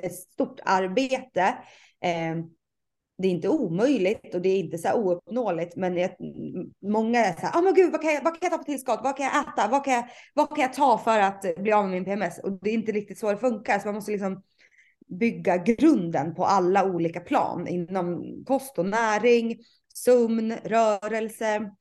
[0.03, 1.41] ett stort arbete.
[2.03, 2.35] Eh,
[3.17, 6.11] det är inte omöjligt och det är inte så här ouppnåeligt, men jag,
[6.81, 8.63] många är så här, oh, men gud, vad kan, jag, vad kan jag ta på
[8.63, 8.99] tillskott?
[9.03, 9.67] Vad kan jag äta?
[9.67, 12.39] Vad kan jag, vad kan jag ta för att bli av med min PMS?
[12.39, 14.43] Och det är inte riktigt så det funkar, så man måste liksom
[15.19, 19.57] bygga grunden på alla olika plan inom kost och näring,
[19.93, 21.71] sömn, rörelse,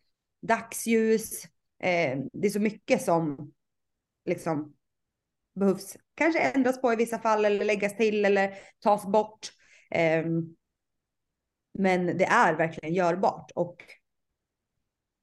[0.43, 1.43] dagsljus,
[1.83, 3.53] eh, det är så mycket som
[4.25, 4.75] liksom
[5.55, 9.49] behövs kanske ändras på i vissa fall eller läggas till eller tas bort.
[9.91, 10.25] Eh,
[11.79, 13.83] men det är verkligen görbart och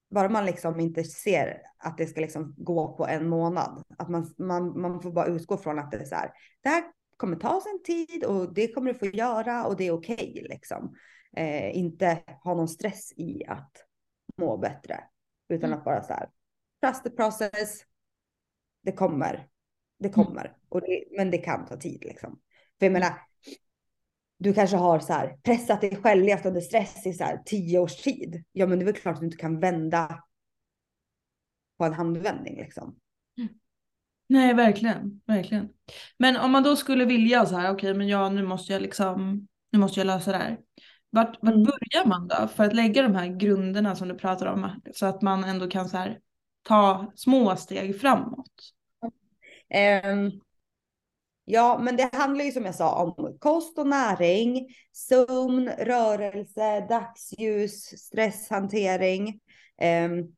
[0.10, 4.34] bara man liksom inte ser att det ska liksom gå på en månad, att man,
[4.38, 6.84] man, man får bara utgå från att det är så här, det här
[7.18, 10.48] kommer ta sin tid och det kommer du få göra och det är okej okay,
[10.50, 10.96] liksom.
[11.38, 13.72] Eh, inte ha någon stress i att
[14.38, 15.04] må bättre,
[15.50, 15.80] utan mm.
[15.80, 16.30] att bara så här,
[16.82, 17.82] trust the process.
[18.84, 19.48] Det kommer.
[20.00, 20.14] Det mm.
[20.14, 20.46] kommer.
[20.46, 20.58] Mm.
[20.70, 22.40] Och det, men det kan ta tid liksom.
[22.80, 23.14] För jag menar,
[24.38, 27.80] du kanske har så här, pressat dig själv, levt under stress i så här, tio
[27.80, 28.44] års tid.
[28.52, 30.24] Ja, men det är väl klart att du inte kan vända
[31.78, 32.96] på en handvändning liksom.
[33.38, 33.50] Mm.
[34.28, 35.70] Nej, verkligen, verkligen.
[36.18, 38.82] Men om man då skulle vilja så här, okej, okay, men ja, nu måste jag
[38.82, 40.58] liksom, nu måste jag lösa det här.
[41.10, 41.64] Vart, vart mm.
[41.64, 45.22] börjar man då för att lägga de här grunderna som du pratar om så att
[45.22, 46.20] man ändå kan så här
[46.66, 48.74] ta små steg framåt?
[50.06, 50.42] Um,
[51.46, 58.00] ja, men det handlar ju som jag sa om kost och näring, sömn, rörelse, dagsljus,
[58.00, 59.40] stresshantering.
[60.08, 60.36] Um,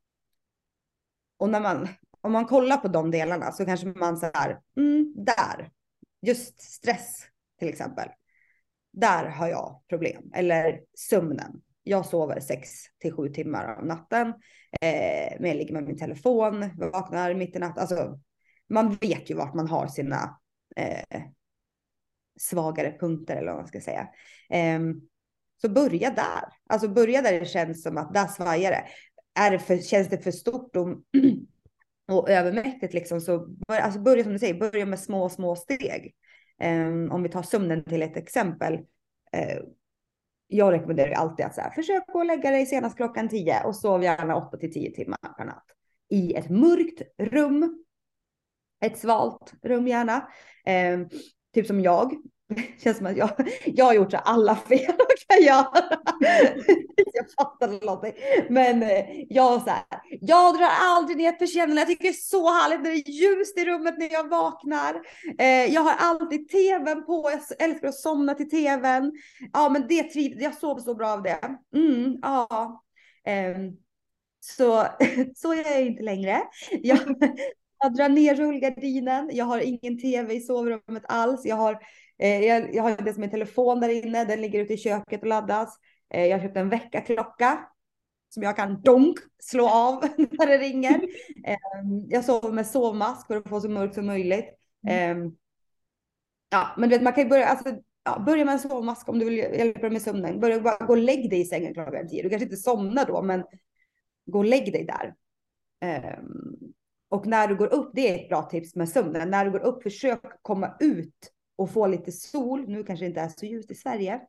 [1.37, 1.87] och när man,
[2.21, 5.71] om man kollar på de delarna så kanske man så här, mm, där,
[6.21, 7.25] just stress
[7.59, 8.09] till exempel.
[8.93, 10.31] Där har jag problem.
[10.33, 11.61] Eller sömnen.
[11.83, 14.33] Jag sover sex till sju timmar om natten.
[14.81, 17.81] Eh, men jag ligger med min telefon, vaknar mitt i natten.
[17.81, 18.19] Alltså,
[18.69, 20.39] man vet ju vart man har sina
[20.75, 21.21] eh,
[22.39, 24.07] svagare punkter eller vad man ska säga.
[24.49, 24.79] Eh,
[25.61, 26.43] Så börja där.
[26.69, 28.83] Alltså börja där det känns som att där svajar det.
[29.41, 30.87] Är det för, känns det för stort och,
[32.11, 36.15] och övermäktigt liksom så alltså börja som du säger, börja med små, små steg.
[36.59, 38.73] Ehm, om vi tar sömnen till ett exempel.
[39.31, 39.57] Eh,
[40.47, 43.75] jag rekommenderar ju alltid att så här, försök att lägga dig senast klockan 10 och
[43.75, 45.65] sov gärna 8 till 10 timmar per natt.
[46.09, 47.83] I ett mörkt rum.
[48.85, 50.27] Ett svalt rum gärna.
[50.65, 50.99] Eh,
[51.53, 52.15] typ som jag.
[52.49, 53.29] Det känns som att jag,
[53.65, 55.99] jag har gjort så alla fel jag kan göra.
[57.13, 58.13] jag fattar någonting.
[58.49, 59.83] Men eh, jag så här,
[60.21, 61.81] jag drar aldrig ner persiennerna.
[61.81, 65.01] Jag tycker det är så härligt när det är ljust i rummet när jag vaknar.
[65.39, 67.31] Eh, jag har alltid tvn på.
[67.31, 69.11] Jag älskar att somna till tvn.
[69.53, 70.35] Ja, men det trivs.
[70.41, 71.57] Jag sover så bra av det.
[71.75, 72.83] Mm, ja.
[73.25, 73.71] Ehm,
[74.39, 74.87] så,
[75.35, 76.41] så är jag inte längre.
[76.81, 76.99] Jag,
[77.79, 79.29] jag drar ner rullgardinen.
[79.33, 81.45] Jag har ingen tv i sovrummet alls.
[81.45, 81.79] Jag har
[82.19, 85.21] Eh, jag, jag har det som en telefon där inne, den ligger ute i köket
[85.21, 85.79] och laddas.
[86.09, 87.67] Eh, jag har köpt en väckarklocka
[88.29, 91.01] som jag kan donk slå av när det ringer.
[91.45, 94.45] Ehm, jag sover med sovmask för att få så mörkt som möjligt.
[94.87, 95.17] Mm.
[95.17, 95.35] Ehm,
[96.49, 99.25] ja, men vet, man kan ju börja, alltså, ja, börja med en sovmask om du
[99.25, 100.39] vill hjälpa dig med sömnen.
[100.39, 102.23] Börja bara gå och lägg dig i sängen klockan tio.
[102.23, 103.43] Du kanske inte somnar då, men
[104.25, 105.13] gå och lägg dig där.
[106.19, 106.66] Um,
[107.09, 109.29] och när du går upp, det är ett bra tips med sömnen.
[109.29, 112.65] När du går upp, försök komma ut och få lite sol.
[112.67, 114.21] Nu kanske det inte är så ljust i Sverige.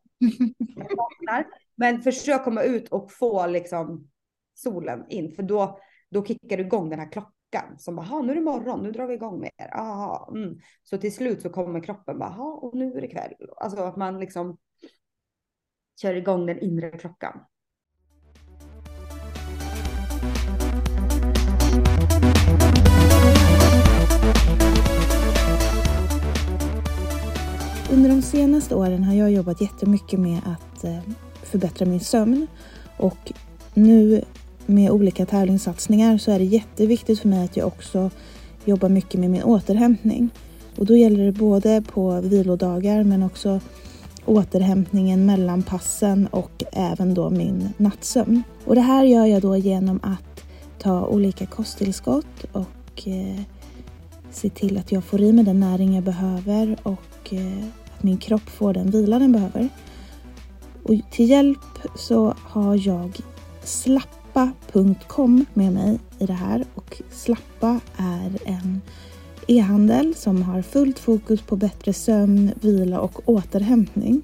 [1.77, 4.09] Men försök komma ut och få liksom
[4.55, 5.79] solen in, för då,
[6.11, 9.07] då kickar du igång den här klockan som bara, nu är det morgon, nu drar
[9.07, 9.75] vi igång mer.
[9.75, 10.59] Aha, mm.
[10.85, 13.33] Så till slut så kommer kroppen bara, och nu är det kväll.
[13.57, 14.59] Alltså att man liksom
[16.03, 17.41] kör igång den inre klockan.
[27.99, 30.99] Under de senaste åren har jag jobbat jättemycket med att eh,
[31.43, 32.47] förbättra min sömn
[32.97, 33.33] och
[33.75, 34.25] nu
[34.67, 38.11] med olika tävlingssatsningar så är det jätteviktigt för mig att jag också
[38.65, 40.31] jobbar mycket med min återhämtning.
[40.77, 43.61] Och då gäller det både på vilodagar men också
[44.25, 48.43] återhämtningen mellan passen och även då min nattsömn.
[48.65, 50.45] Och det här gör jag då genom att
[50.79, 53.41] ta olika kosttillskott och eh,
[54.31, 57.65] se till att jag får i mig den näring jag behöver och eh,
[57.99, 59.69] att min kropp får den vila den behöver.
[60.83, 61.59] Och till hjälp
[61.97, 63.21] så har jag
[63.65, 68.81] slappa.com med mig i det här och Slappa är en
[69.47, 74.23] e-handel som har fullt fokus på bättre sömn, vila och återhämtning.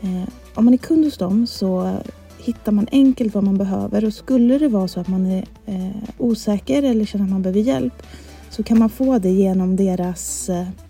[0.00, 1.96] Eh, om man är kund hos dem så
[2.38, 6.02] hittar man enkelt vad man behöver och skulle det vara så att man är eh,
[6.18, 8.02] osäker eller känner att man behöver hjälp
[8.50, 10.85] så kan man få det genom deras Eh,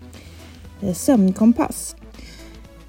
[0.81, 1.95] Eh, sömnkompass.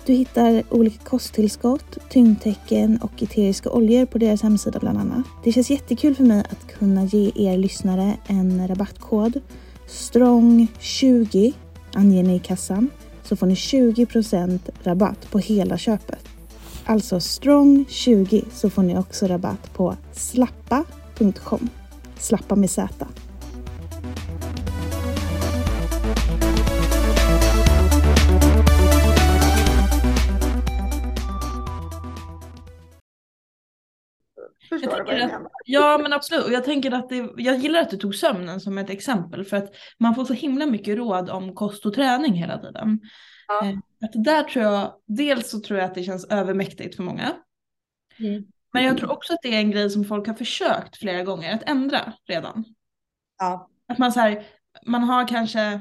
[0.06, 5.26] Du hittar olika kosttillskott, tyngdtecken och eteriska oljor på deras hemsida bland annat.
[5.44, 9.40] Det känns jättekul för mig att kunna ge er lyssnare en rabattkod.
[9.88, 11.52] STRONG20
[11.92, 12.90] anger ni i kassan
[13.24, 16.24] så får ni 20% rabatt på hela köpet.
[16.84, 21.68] Alltså STRONG20 så får ni också rabatt på slappa.com.
[22.18, 23.06] Slappa med Z.
[34.80, 37.80] Förstår jag du vad jag Ja men absolut, och jag tänker att det, jag gillar
[37.80, 41.30] att du tog sömnen som ett exempel för att man får så himla mycket råd
[41.30, 43.00] om kost och träning hela tiden.
[43.48, 43.64] Ja.
[43.64, 47.32] Eh, att där tror jag, dels så tror jag att det känns övermäktigt för många.
[48.18, 48.44] Mm.
[48.72, 51.54] Men jag tror också att det är en grej som folk har försökt flera gånger
[51.54, 52.64] att ändra redan.
[53.38, 53.70] Ja.
[53.88, 54.46] Att man så här,
[54.86, 55.80] man har kanske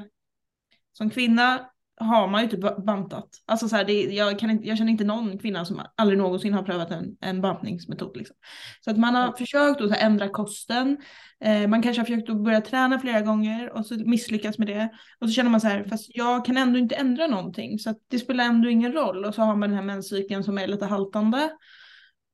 [0.92, 3.28] som kvinna har man ju typ bantat.
[3.46, 6.54] Alltså så här, det, jag, kan inte, jag känner inte någon kvinna som aldrig någonsin
[6.54, 8.16] har prövat en, en bantningsmetod.
[8.16, 8.36] Liksom.
[8.80, 9.34] Så att man har mm.
[9.34, 10.96] försökt att ändra kosten.
[11.44, 14.88] Eh, man kanske har försökt att börja träna flera gånger och så misslyckas med det.
[15.20, 17.78] Och så känner man så här, fast jag kan ändå inte ändra någonting.
[17.78, 19.24] Så det spelar ändå ingen roll.
[19.24, 21.38] Och så har man den här menscykeln som är lite haltande.
[21.38, 21.52] Mm.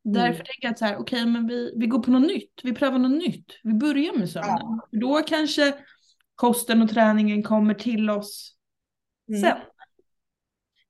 [0.04, 2.60] Därför tänker jag att så här, okej, okay, men vi, vi går på något nytt.
[2.62, 3.46] Vi prövar något nytt.
[3.62, 4.58] Vi börjar med sömnen.
[4.60, 4.88] Ja.
[5.00, 5.74] Då kanske
[6.34, 8.53] kosten och träningen kommer till oss
[9.28, 9.56] Mm.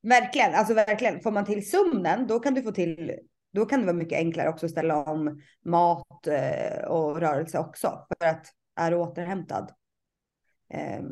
[0.02, 1.20] Verkligen, alltså verkligen.
[1.20, 3.18] Får man till sömnen, då kan du få till,
[3.52, 8.06] då kan det vara mycket enklare också att ställa om mat eh, och rörelse också.
[8.08, 9.72] För att är du återhämtad
[10.70, 11.02] eh,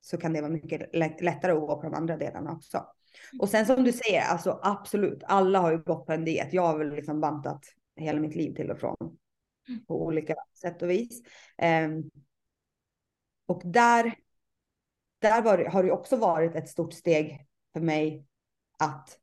[0.00, 2.86] så kan det vara mycket lättare att gå på de andra delarna också.
[3.40, 6.52] Och sen som du säger, alltså absolut, alla har ju gått på en diet.
[6.52, 7.60] Jag har väl liksom bantat
[7.96, 8.96] hela mitt liv till och från
[9.88, 11.22] på olika sätt och vis.
[11.58, 11.88] Eh,
[13.46, 14.14] och där
[15.26, 18.26] där var, har det också varit ett stort steg för mig
[18.78, 19.18] att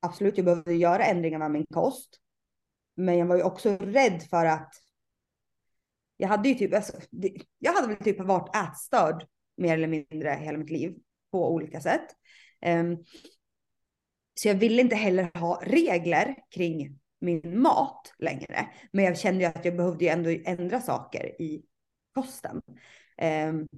[0.00, 2.20] absolut, jag behövde göra ändringar med min kost.
[2.94, 4.74] Men jag var ju också rädd för att
[6.16, 6.92] jag hade ju typ, alltså,
[7.58, 9.26] jag hade väl typ varit ätstörd
[9.56, 10.96] mer eller mindre hela mitt liv
[11.30, 12.06] på olika sätt.
[12.66, 13.04] Um,
[14.34, 18.68] så jag ville inte heller ha regler kring min mat längre.
[18.92, 21.62] Men jag kände ju att jag behövde ju ändå ändra saker i
[22.14, 22.62] kosten.
[23.22, 23.68] Um,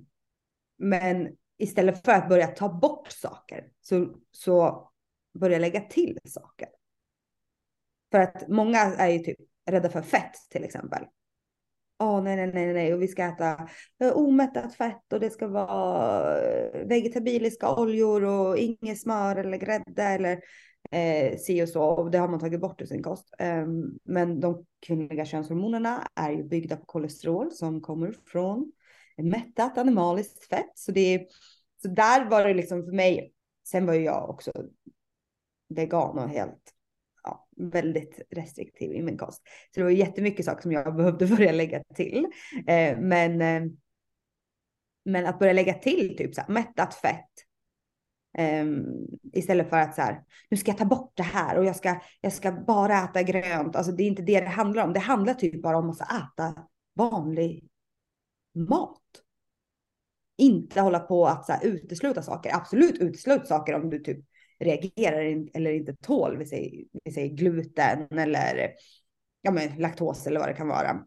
[0.79, 4.91] men istället för att börja ta bort saker så, så
[5.39, 6.69] börja lägga till saker.
[8.11, 9.39] För att många är ju typ
[9.71, 11.05] rädda för fett till exempel.
[12.03, 13.69] Åh oh, nej, nej, nej, nej, och vi ska äta
[14.01, 20.03] eh, omättat fett och det ska vara eh, vegetabiliska oljor och inget smör eller grädde
[20.03, 20.41] eller
[20.91, 21.83] eh, si och så.
[21.83, 23.35] Och det har man tagit bort ur sin kost.
[23.39, 28.73] Um, men de kvinnliga könshormonerna är ju byggda på kolesterol som kommer från
[29.23, 30.73] mättat animaliskt fett.
[30.75, 31.27] Så, det,
[31.83, 33.33] så där var det liksom för mig.
[33.68, 34.53] Sen var ju jag också
[35.68, 36.75] vegan och helt
[37.23, 39.43] ja, väldigt restriktiv i min kost.
[39.75, 42.27] Så det var jättemycket saker som jag behövde börja lägga till.
[42.66, 43.62] Eh, men, eh,
[45.05, 47.31] men att börja lägga till typ så här, mättat fett.
[48.39, 48.66] Eh,
[49.33, 52.01] istället för att så här, nu ska jag ta bort det här och jag ska,
[52.21, 53.77] jag ska bara äta grönt.
[53.77, 54.93] Alltså det är inte det det handlar om.
[54.93, 57.70] Det handlar typ bara om att äta vanlig
[58.55, 59.01] mat.
[60.39, 62.55] Inte hålla på att så här, utesluta saker.
[62.55, 64.25] Absolut utesluta saker om du typ
[64.61, 68.75] reagerar eller inte tål, vi säger, vi säger gluten eller
[69.43, 70.91] ja, men, laktos eller vad det kan vara.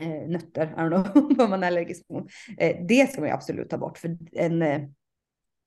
[0.00, 2.30] eh, nötter, I don't know vad man är allergisk mot.
[2.58, 4.80] Eh, det ska man ju absolut ta bort för en, eh,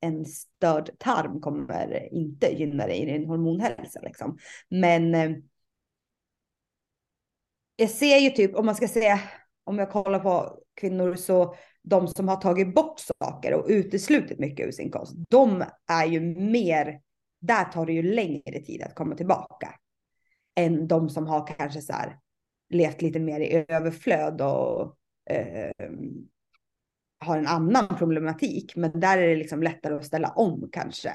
[0.01, 4.37] en störd tarm kommer inte gynna dig i din hormonhälsa liksom.
[4.69, 5.31] Men eh,
[7.75, 9.19] jag ser ju typ om man ska säga
[9.63, 14.67] om jag kollar på kvinnor så de som har tagit bort saker och uteslutit mycket
[14.67, 17.01] ur sin kost, de är ju mer,
[17.41, 19.75] där tar det ju längre tid att komma tillbaka.
[20.55, 22.19] Än de som har kanske så här
[22.69, 24.95] levt lite mer i överflöd och
[25.29, 25.71] eh,
[27.19, 28.75] har en annan problematik.
[28.75, 31.13] Men där är det liksom lättare att ställa om kanske.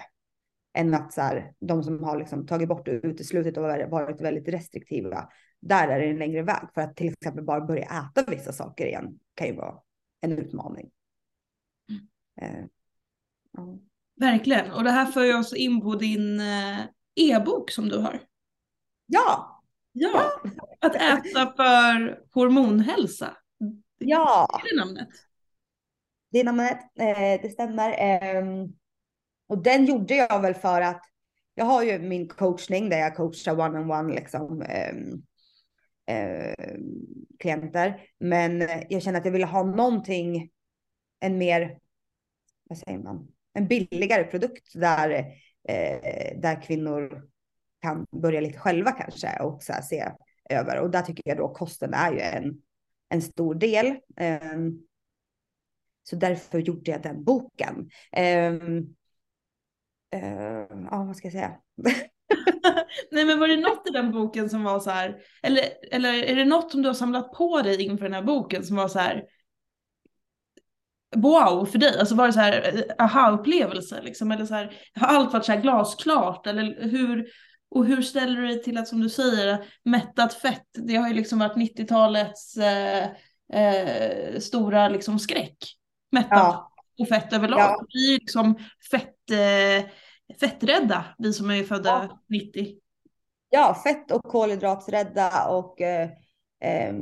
[0.74, 4.48] Än att så här, de som har liksom tagit bort och uteslutit och varit väldigt
[4.48, 5.28] restriktiva.
[5.60, 8.86] Där är det en längre väg för att till exempel bara börja äta vissa saker
[8.86, 9.74] igen kan ju vara
[10.20, 10.90] en utmaning.
[11.90, 12.08] Mm.
[12.40, 12.64] Eh,
[13.52, 13.78] ja.
[14.16, 16.80] Verkligen, och det här för oss in på din eh,
[17.14, 18.20] e-bok som du har.
[19.06, 19.54] Ja!
[19.92, 20.42] Ja,
[20.80, 23.36] att äta för hormonhälsa.
[23.98, 24.60] Ja.
[24.64, 25.08] Det är namnet.
[26.30, 27.90] Det är namnet, eh, det stämmer.
[27.90, 28.44] Eh,
[29.46, 31.02] och den gjorde jag väl för att
[31.54, 34.62] jag har ju min coachning där jag coachar one on one liksom.
[34.62, 34.94] Eh,
[36.08, 36.54] eh,
[37.38, 38.02] klienter.
[38.18, 40.50] Men eh, jag kände att jag ville ha någonting,
[41.20, 41.78] en mer,
[42.64, 45.10] vad säger man, en billigare produkt där,
[45.68, 47.28] eh, där kvinnor
[47.82, 50.04] kan börja lite själva kanske och så se
[50.50, 50.80] över.
[50.80, 52.62] Och där tycker jag då kosten är ju en,
[53.08, 53.86] en stor del.
[54.16, 54.58] Eh,
[56.02, 57.90] så därför gjorde jag den boken.
[58.18, 58.82] Uh,
[60.90, 61.60] ja, vad ska jag säga?
[63.10, 66.36] Nej men var det något i den boken som var så här, eller, eller är
[66.36, 68.98] det något som du har samlat på dig inför den här boken som var så
[68.98, 69.22] här
[71.16, 71.98] wow för dig?
[71.98, 74.32] Alltså var det så här eh, aha-upplevelse liksom?
[74.32, 76.46] Eller så här, har allt varit så här glasklart?
[76.46, 77.26] Eller hur,
[77.70, 81.14] och hur ställer du dig till att som du säger, mättat fett, det har ju
[81.14, 83.08] liksom varit 90-talets eh,
[83.52, 85.56] eh, stora liksom skräck.
[86.12, 86.72] Mättat ja.
[86.98, 87.60] och fett överlag.
[87.60, 87.84] Ja.
[87.88, 88.58] Vi är liksom
[88.90, 89.90] fett, eh,
[90.40, 92.22] fetträdda, vi som är födda ja.
[92.26, 92.74] 90.
[93.50, 96.10] Ja, fett och kolhydratsrädda och eh,
[96.60, 96.94] eh,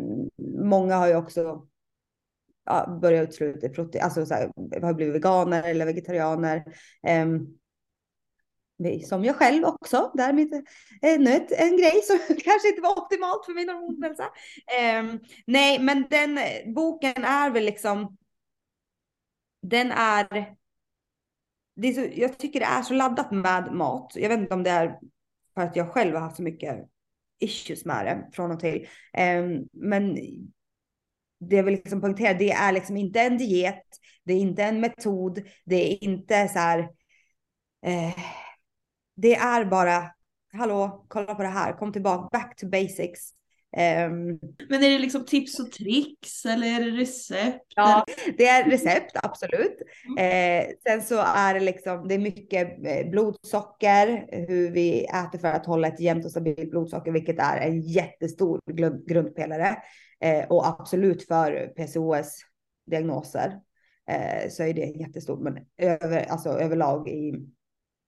[0.64, 1.66] många har ju också
[2.64, 4.52] ja, börjat utesluta protein, alltså så här,
[4.82, 6.64] har blivit veganer eller vegetarianer.
[7.06, 7.26] Eh,
[9.08, 10.10] som jag själv också.
[10.14, 10.66] Därmed
[11.02, 14.24] ännu ett, en grej som kanske inte var optimalt för min hormonhälsa.
[14.78, 16.38] Eh, nej, men den
[16.74, 18.16] boken är väl liksom.
[19.62, 20.56] Den är
[21.76, 24.12] det är så, jag tycker det är så laddat med mat.
[24.14, 24.98] Jag vet inte om det är
[25.54, 26.86] för att jag själv har haft så mycket
[27.38, 28.88] issues med det från och till.
[29.18, 30.14] Um, men
[31.40, 33.84] det jag vill liksom poängtera, det är liksom inte en diet,
[34.24, 36.78] det är inte en metod, det är inte så här.
[37.86, 38.18] Eh,
[39.16, 40.14] det är bara,
[40.52, 43.30] hallå, kolla på det här, kom tillbaka, back to basics.
[43.76, 47.64] Um, Men är det liksom tips och tricks eller är det recept?
[47.76, 48.04] Ja,
[48.38, 49.82] det är recept, absolut.
[50.08, 50.18] Mm.
[50.18, 55.48] Eh, sen så är det liksom, det är mycket eh, blodsocker, hur vi äter för
[55.48, 58.60] att hålla ett jämnt och stabilt blodsocker, vilket är en jättestor
[59.06, 59.76] grundpelare.
[60.20, 63.60] Eh, och absolut för PCOS-diagnoser
[64.10, 67.34] eh, så är det jättestort, men över, alltså överlag i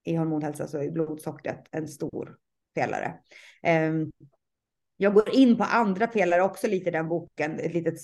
[0.05, 2.37] i hormonhälsa så är blodsockret en stor
[2.75, 3.15] pelare.
[5.01, 7.95] Jag går in på andra pelare också lite i den boken, ett litet,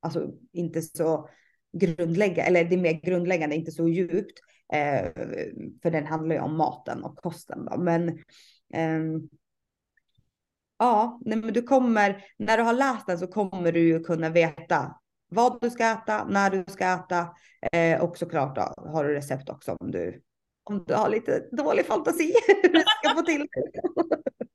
[0.00, 1.28] alltså inte så
[1.72, 4.38] grundläggande, eller det är mer grundläggande, inte så djupt.
[4.72, 5.12] Eh,
[5.82, 7.64] för den handlar ju om maten och kosten.
[7.64, 7.78] Då.
[7.78, 8.08] Men
[8.74, 9.00] eh,
[10.78, 14.28] ja, nej, men du kommer, när du har läst den så kommer du ju kunna
[14.30, 14.96] veta
[15.28, 17.28] vad du ska äta, när du ska äta
[17.72, 20.22] eh, och såklart då, har du recept också om du,
[20.64, 24.45] om du har lite dålig fantasi hur du ska få till det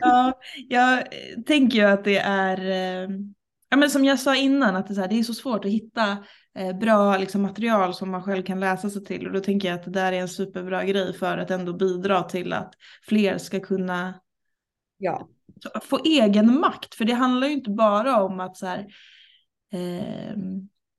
[0.00, 1.04] ja, jag
[1.46, 3.10] tänker ju att det är, eh,
[3.68, 5.64] ja, men som jag sa innan, att det är, så, här, det är så svårt
[5.64, 6.16] att hitta
[6.58, 9.26] eh, bra liksom, material som man själv kan läsa sig till.
[9.26, 12.22] Och då tänker jag att det där är en superbra grej för att ändå bidra
[12.22, 12.74] till att
[13.08, 14.14] fler ska kunna
[14.98, 15.28] ja.
[15.82, 16.94] få egen makt.
[16.94, 18.86] För det handlar ju inte bara om att så här,
[19.72, 20.36] eh,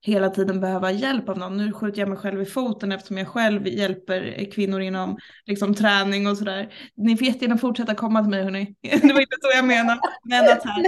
[0.02, 1.58] hela tiden behöva hjälp av någon.
[1.58, 6.28] Nu skjuter jag mig själv i foten eftersom jag själv hjälper kvinnor inom liksom, träning
[6.28, 6.74] och sådär.
[6.96, 8.76] Ni får jättegärna fortsätta komma till mig hörni.
[8.82, 10.00] Det var inte så jag menade.
[10.24, 10.84] Men att här,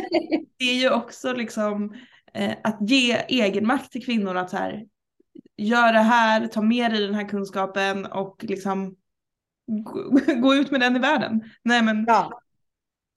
[0.58, 1.96] det är ju också liksom
[2.34, 4.86] eh, att ge egenmakt till kvinnor att så här,
[5.58, 8.96] gör det här, ta med dig den här kunskapen och liksom
[10.42, 11.44] gå ut med den i världen.
[11.64, 12.42] Nej men ja.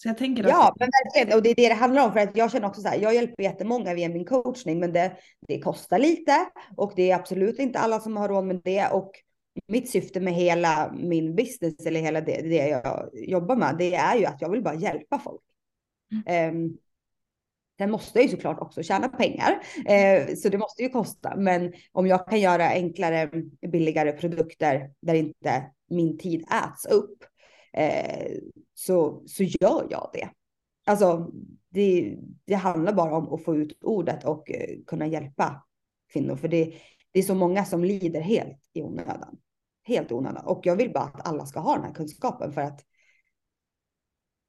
[0.02, 0.78] Så jag tänker ja, att...
[0.80, 1.38] men verkligen.
[1.38, 2.12] Och det är det det handlar om.
[2.12, 5.16] För att jag känner också så här, jag hjälper jättemånga via min coachning, men det,
[5.48, 6.46] det kostar lite.
[6.76, 8.88] Och det är absolut inte alla som har råd med det.
[8.88, 9.12] Och
[9.66, 14.16] mitt syfte med hela min business eller hela det, det jag jobbar med, det är
[14.16, 15.42] ju att jag vill bara hjälpa folk.
[16.26, 16.56] Mm.
[16.56, 16.78] Um,
[17.78, 21.36] Sen måste jag ju såklart också tjäna pengar, eh, så det måste ju kosta.
[21.36, 23.30] Men om jag kan göra enklare,
[23.72, 27.24] billigare produkter där inte min tid äts upp,
[27.72, 28.32] eh,
[28.74, 30.28] så, så gör jag det.
[30.86, 31.30] Alltså,
[31.68, 35.66] det, det handlar bara om att få ut ordet och eh, kunna hjälpa
[36.12, 36.36] kvinnor.
[36.36, 36.74] För det,
[37.12, 39.38] det är så många som lider helt i onödan.
[39.84, 40.46] Helt onödan.
[40.46, 42.84] Och jag vill bara att alla ska ha den här kunskapen för att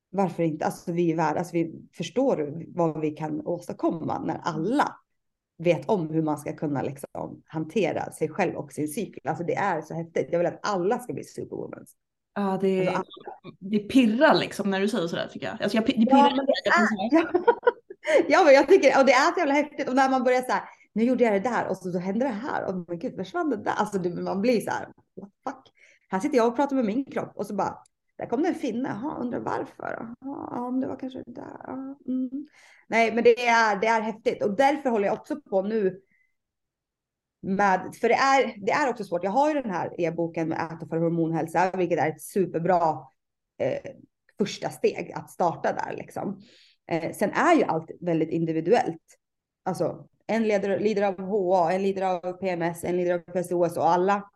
[0.10, 0.66] varför inte?
[0.66, 4.96] Alltså vi är värda, alltså vi förstår vad vi kan åstadkomma när alla
[5.58, 9.28] vet om hur man ska kunna liksom hantera sig själv och sin cykel.
[9.28, 10.28] Alltså det är så häftigt.
[10.32, 11.96] Jag vill att alla ska bli superwomans.
[12.36, 13.20] Ja, det, alltså,
[13.60, 15.64] det pirrar liksom när du säger sådär tycker jag.
[15.64, 17.44] Alltså jag det pirrar ja, men det är, ja.
[18.28, 19.90] ja, men jag tycker, och det är så jävla häftigt.
[19.90, 20.64] Och när man börjar så här,
[20.94, 22.66] nu gjorde jag det där och så, så hände det här.
[22.66, 23.72] Och men gud, försvann det där?
[23.72, 25.74] Alltså det, man blir så här, what fuck?
[26.10, 27.78] Här sitter jag och pratar med min kropp och så bara,
[28.18, 28.90] där kom det en finne.
[28.90, 30.16] Jaha, undrar varför?
[30.20, 31.96] Ja, om det var kanske det där.
[32.08, 32.48] Mm.
[32.88, 36.02] Nej, men det är, det är häftigt och därför håller jag också på nu
[37.44, 39.24] med, för det är, det är också svårt.
[39.24, 42.98] Jag har ju den här e-boken med Äta för hormonhälsa, vilket är ett superbra
[43.60, 43.92] eh,
[44.38, 46.42] första steg att starta där liksom.
[46.92, 49.02] Eh, sen är ju allt väldigt individuellt.
[49.64, 53.90] Alltså en lider, lider av HA, en lider av PMS, en lider av PCOS och
[53.90, 54.30] alla.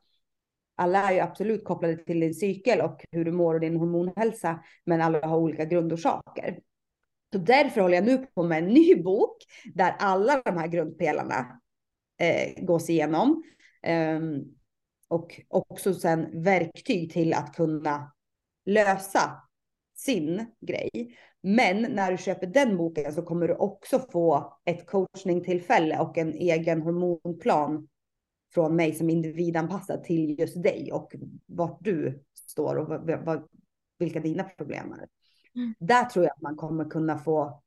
[0.76, 4.64] Alla är ju absolut kopplade till din cykel och hur du mår och din hormonhälsa,
[4.86, 6.60] men alla har olika grundorsaker.
[7.32, 9.38] Så därför håller jag nu på med en ny bok
[9.74, 11.60] där alla de här grundpelarna
[12.18, 13.44] eh, gås igenom.
[13.84, 14.20] Eh,
[15.08, 18.14] och också sen verktyg till att kunna
[18.66, 19.42] lösa
[19.96, 21.18] sin grej.
[21.42, 26.34] Men när du köper den boken så kommer du också få ett coachningtillfälle och en
[26.34, 27.88] egen hormonplan
[28.54, 31.16] från mig som individanpassad till just dig och
[31.46, 33.48] vart du står och vad, vad,
[33.98, 35.08] vilka dina problem är.
[35.56, 35.74] Mm.
[35.80, 37.64] Där tror jag att man kommer kunna få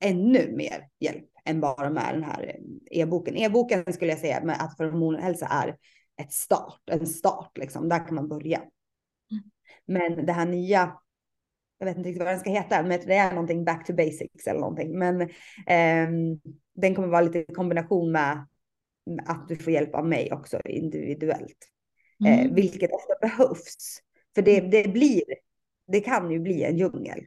[0.00, 2.56] ännu mer hjälp än bara med den här
[2.90, 3.36] e-boken.
[3.36, 5.76] E-boken skulle jag säga med att för hormonhälsa är
[6.22, 7.88] ett start, en start liksom.
[7.88, 8.58] Där kan man börja.
[8.58, 9.44] Mm.
[9.86, 10.96] Men det här nya,
[11.78, 14.46] jag vet inte riktigt vad den ska heta, men det är någonting back to basics
[14.46, 14.98] eller någonting.
[14.98, 15.20] Men
[15.66, 16.38] eh,
[16.74, 18.46] den kommer vara lite i kombination med
[19.26, 21.68] att du får hjälp av mig också individuellt.
[22.24, 22.46] Eh, mm.
[22.46, 23.98] Eh, vilket ofta behövs.
[24.34, 25.22] För det, det blir,
[25.86, 27.26] det kan ju bli en djungel.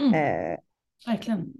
[0.00, 0.14] Mm.
[0.14, 0.58] Eh,
[1.06, 1.52] Verkligen.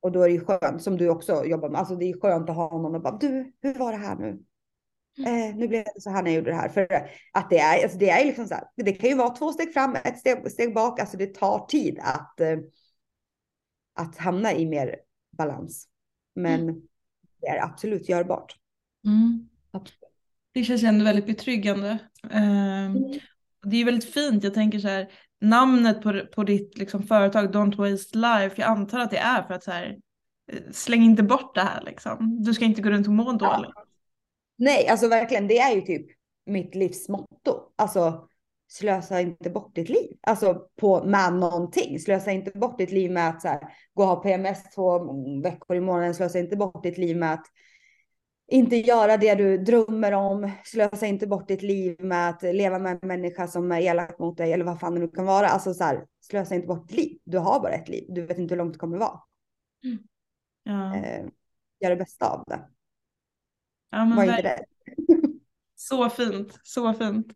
[0.00, 2.50] Och då är det ju skönt, som du också jobbar med, alltså det är skönt
[2.50, 4.42] att ha någon och bara, du, hur var det här nu?
[5.18, 5.50] Mm.
[5.50, 6.68] Eh, nu blev det så här när jag gjorde det här.
[6.68, 6.88] För
[7.32, 9.72] att det är, alltså det är liksom så här, det kan ju vara två steg
[9.72, 12.58] fram, ett steg, steg bak, alltså det tar tid att, eh,
[13.94, 14.96] att hamna i mer
[15.38, 15.88] balans.
[16.34, 16.80] Men mm.
[17.40, 18.56] det är absolut görbart.
[19.06, 19.48] Mm.
[19.70, 20.00] Absolut.
[20.52, 21.90] Det känns ändå väldigt betryggande.
[22.24, 22.94] Eh,
[23.62, 27.76] det är väldigt fint, jag tänker så här, namnet på, på ditt liksom, företag, Don't
[27.76, 29.98] Waste Life, jag antar att det är för att så här,
[30.52, 32.42] eh, släng inte bort det här liksom.
[32.42, 33.70] Du ska inte gå runt och må dåligt.
[33.74, 33.84] Ja.
[34.58, 36.06] Nej, alltså verkligen, det är ju typ
[36.46, 37.54] mitt livs motto.
[37.76, 38.28] Alltså
[38.68, 40.16] slösa inte bort ditt liv.
[40.20, 41.98] Alltså på, med någonting.
[41.98, 43.60] Slösa inte bort ditt liv med att så här,
[43.94, 44.98] gå och ha PMS två
[45.42, 46.14] veckor i månaden.
[46.14, 47.46] Slösa inte bort ditt liv med att
[48.50, 50.50] inte göra det du drömmer om.
[50.64, 54.36] Slösa inte bort ditt liv med att leva med en människa som är elak mot
[54.36, 55.48] dig eller vad fan det nu kan vara.
[55.48, 57.18] Alltså så här, slösa inte bort ditt liv.
[57.24, 58.04] Du har bara ett liv.
[58.08, 59.20] Du vet inte hur långt det kommer vara.
[60.62, 60.96] Ja.
[60.96, 61.24] Eh,
[61.80, 62.68] gör det bästa av det.
[63.90, 64.64] Ja, Var inte det.
[65.74, 67.26] Så fint, så fint.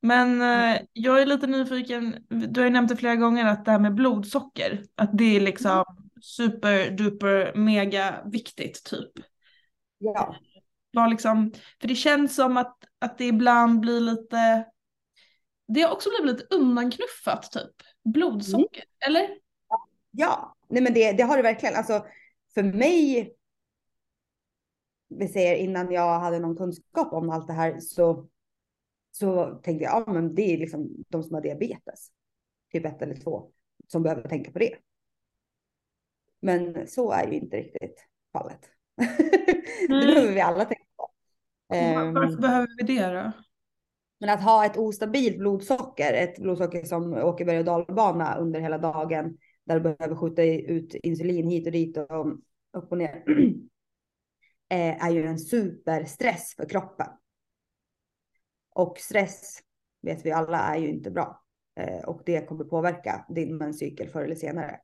[0.00, 3.70] Men eh, jag är lite nyfiken, du har ju nämnt det flera gånger att det
[3.70, 5.84] här med blodsocker, att det är liksom
[6.22, 9.10] super duper mega viktigt typ.
[10.04, 10.36] Ja.
[10.92, 14.66] Var liksom, för det känns som att, att det ibland blir lite,
[15.68, 19.38] det har också blivit lite undanknuffat typ, blodsocker, eller?
[20.10, 21.74] Ja, nej men det, det har det verkligen.
[21.74, 22.06] Alltså
[22.54, 23.34] för mig,
[25.08, 28.28] vi säger innan jag hade någon kunskap om allt det här så,
[29.10, 32.08] så tänkte jag, ja men det är liksom de som har diabetes,
[32.72, 33.50] typ ett eller två,
[33.88, 34.74] som behöver tänka på det.
[36.40, 38.73] Men så är ju inte riktigt fallet.
[38.96, 40.06] Det Nej.
[40.14, 41.10] behöver vi alla tänka på.
[41.68, 43.32] Var- Varför Ehm, behöver vi det då?
[44.20, 48.78] men att ha ett ostabilt blodsocker, ett blodsocker som åker berg och dalbana under hela
[48.78, 52.26] dagen, där du behöver skjuta ut insulin hit och dit och
[52.72, 53.24] upp och ner,
[54.68, 57.06] eh, är ju en superstress för kroppen.
[58.74, 59.58] Och stress,
[60.02, 61.44] vet vi alla, är ju inte bra.
[61.80, 64.80] Eh, och det kommer påverka din menscykel förr eller senare.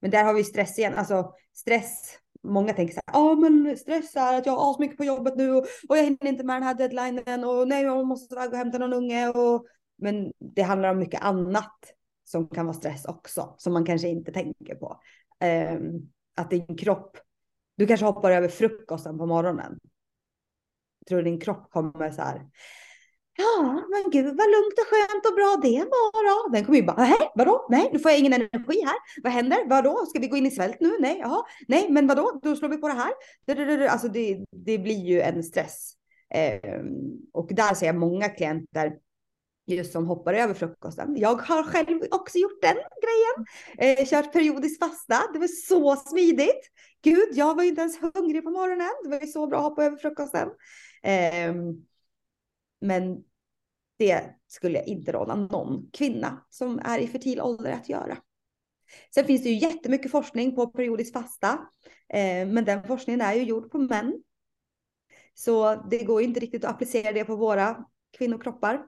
[0.00, 2.18] Men där har vi stress igen, alltså stress.
[2.42, 5.36] Många tänker så här, ja men stress är att jag har så mycket på jobbet
[5.36, 8.50] nu och, och jag hinner inte med den här deadlinen och nej jag måste iväg
[8.50, 9.66] och hämta någon unge och
[9.98, 11.94] men det handlar om mycket annat
[12.24, 15.00] som kan vara stress också som man kanske inte tänker på.
[15.74, 17.16] Um, att din kropp,
[17.76, 19.78] du kanske hoppar över frukosten på morgonen.
[21.08, 22.46] Tror du din kropp kommer så här,
[23.36, 26.52] Ja, men gud vad lugnt och skönt och bra det var då.
[26.52, 27.66] Den kommer ju bara, nej, vadå?
[27.70, 28.96] Nej, nu får jag ingen energi här.
[29.22, 29.68] Vad händer?
[29.68, 30.06] Vadå?
[30.06, 30.96] Ska vi gå in i svält nu?
[31.00, 31.42] Nej, jaha.
[31.68, 32.40] Nej, men vadå?
[32.42, 33.88] Då slår vi på det här.
[33.88, 35.92] Alltså det, det blir ju en stress.
[36.34, 36.80] Eh,
[37.32, 38.92] och där ser jag många klienter
[39.66, 41.16] just som hoppar över frukosten.
[41.16, 43.46] Jag har själv också gjort den grejen.
[43.98, 45.20] Eh, kört periodisk fasta.
[45.32, 46.60] Det var så smidigt.
[47.02, 48.90] Gud, jag var ju inte ens hungrig på morgonen.
[49.04, 50.48] Det var ju så bra att hoppa över frukosten.
[51.02, 51.54] Eh,
[52.80, 53.24] men
[53.98, 58.18] det skulle jag inte råda någon kvinna som är i fertil ålder att göra.
[59.14, 61.48] Sen finns det ju jättemycket forskning på periodisk fasta,
[62.08, 64.22] eh, men den forskningen är ju gjord på män.
[65.34, 67.84] Så det går ju inte riktigt att applicera det på våra
[68.18, 68.86] kvinnokroppar.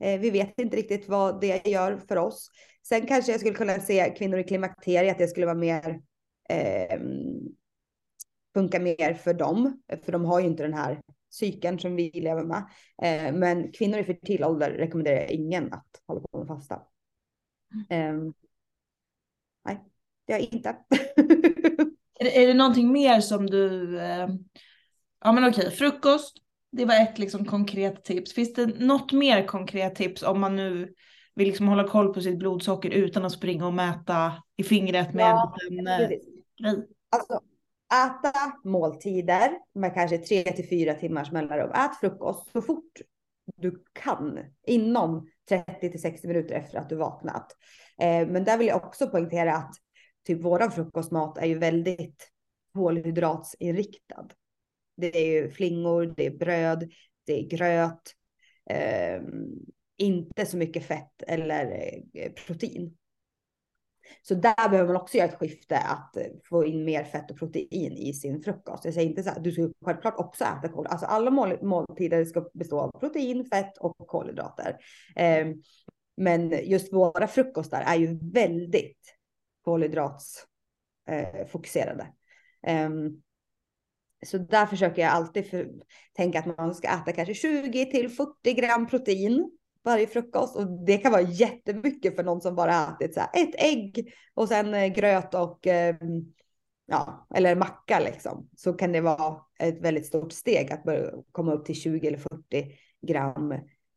[0.00, 2.50] Eh, vi vet inte riktigt vad det gör för oss.
[2.82, 6.00] Sen kanske jag skulle kunna se kvinnor i klimakteriet, att det skulle vara mer
[6.48, 7.00] eh,
[8.54, 11.00] funka mer för dem, för de har ju inte den här
[11.32, 12.64] cykeln som vi lever med.
[13.02, 16.74] Eh, men kvinnor i fertil ålder rekommenderar jag ingen att hålla på med fasta.
[17.88, 18.14] Eh,
[19.64, 19.84] nej,
[20.26, 20.76] det är jag inte.
[22.20, 24.28] Är det, är det någonting mer som du, eh,
[25.24, 26.36] ja men okej, frukost,
[26.72, 28.34] det var ett liksom konkret tips.
[28.34, 30.94] Finns det något mer konkret tips om man nu
[31.34, 35.30] vill liksom hålla koll på sitt blodsocker utan att springa och mäta i fingret med
[35.30, 36.20] Ja, en eh, grej?
[37.10, 37.40] Alltså,
[37.92, 41.70] äta måltider med kanske tre till fyra timmars mellanrum.
[41.70, 43.00] Ät frukost så fort
[43.56, 47.56] du kan inom 30 till 60 minuter efter att du vaknat.
[47.98, 49.74] Eh, men där vill jag också poängtera att
[50.26, 52.28] typ våran frukostmat är ju väldigt
[52.74, 54.28] kolhydratsinriktad.
[54.96, 56.92] Det är ju flingor, det är bröd,
[57.26, 58.14] det är gröt,
[58.70, 59.22] eh,
[59.96, 62.96] inte så mycket fett eller eh, protein.
[64.22, 67.38] Så där behöver man också göra ett skifte att eh, få in mer fett och
[67.38, 68.84] protein i sin frukost.
[68.84, 70.86] Jag säger inte så här, du ska självklart också äta kol.
[70.86, 74.76] Alltså alla mål, måltider ska bestå av protein, fett och kolhydrater.
[75.16, 75.46] Eh,
[76.16, 79.16] men just våra frukostar är ju väldigt
[79.64, 82.06] kolhydratsfokuserade.
[82.66, 83.22] Eh, ehm,
[84.26, 85.70] så där försöker jag alltid för,
[86.16, 89.50] tänka att man ska äta kanske 20 till 40 gram protein
[89.84, 93.54] varje frukost och det kan vara jättemycket för någon som bara ätit så här, ett
[93.58, 95.96] ägg och sen eh, gröt och eh,
[96.86, 98.48] ja, eller macka liksom.
[98.56, 102.18] Så kan det vara ett väldigt stort steg att börja komma upp till 20 eller
[102.18, 103.52] 40 gram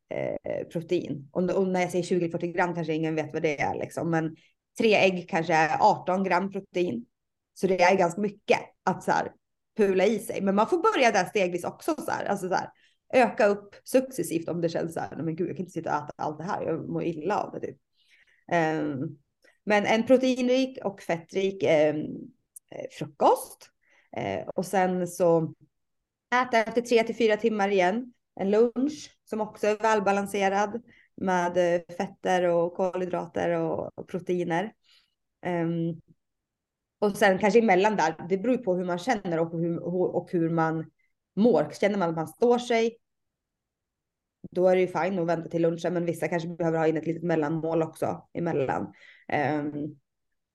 [0.10, 1.30] eh, protein.
[1.32, 3.76] Och, och, när jag säger 20 eller 40 gram kanske ingen vet vad det är
[3.76, 4.36] liksom, men
[4.78, 7.06] tre ägg kanske är 18 gram protein.
[7.54, 9.32] Så det är ganska mycket att så här
[9.78, 12.70] pula i sig, men man får börja där stegvis också så här, alltså så här
[13.14, 16.04] öka upp successivt om det känns så här, men gud, jag kan inte sitta och
[16.04, 17.78] äta allt det här, jag mår illa av det typ.
[18.52, 19.18] Um,
[19.64, 22.08] men en proteinrik och fettrik um,
[23.00, 23.70] frukost.
[24.18, 25.54] Uh, och sen så
[26.36, 28.14] äta efter tre till fyra timmar igen.
[28.40, 30.82] En lunch som också är välbalanserad
[31.16, 34.74] med eh, fetter och kolhydrater och, och proteiner.
[35.46, 36.02] Um,
[37.00, 39.80] Och sen kanske emellan där, det beror på hur man känner och hur,
[40.16, 40.86] och hur man
[41.36, 41.70] mår.
[41.80, 42.98] Känner man att man står sig,
[44.52, 46.98] då är det ju fint att vänta till lunchen, men vissa kanske behöver ha in
[46.98, 48.94] ett litet mellanmål också emellan.
[49.62, 50.00] Um,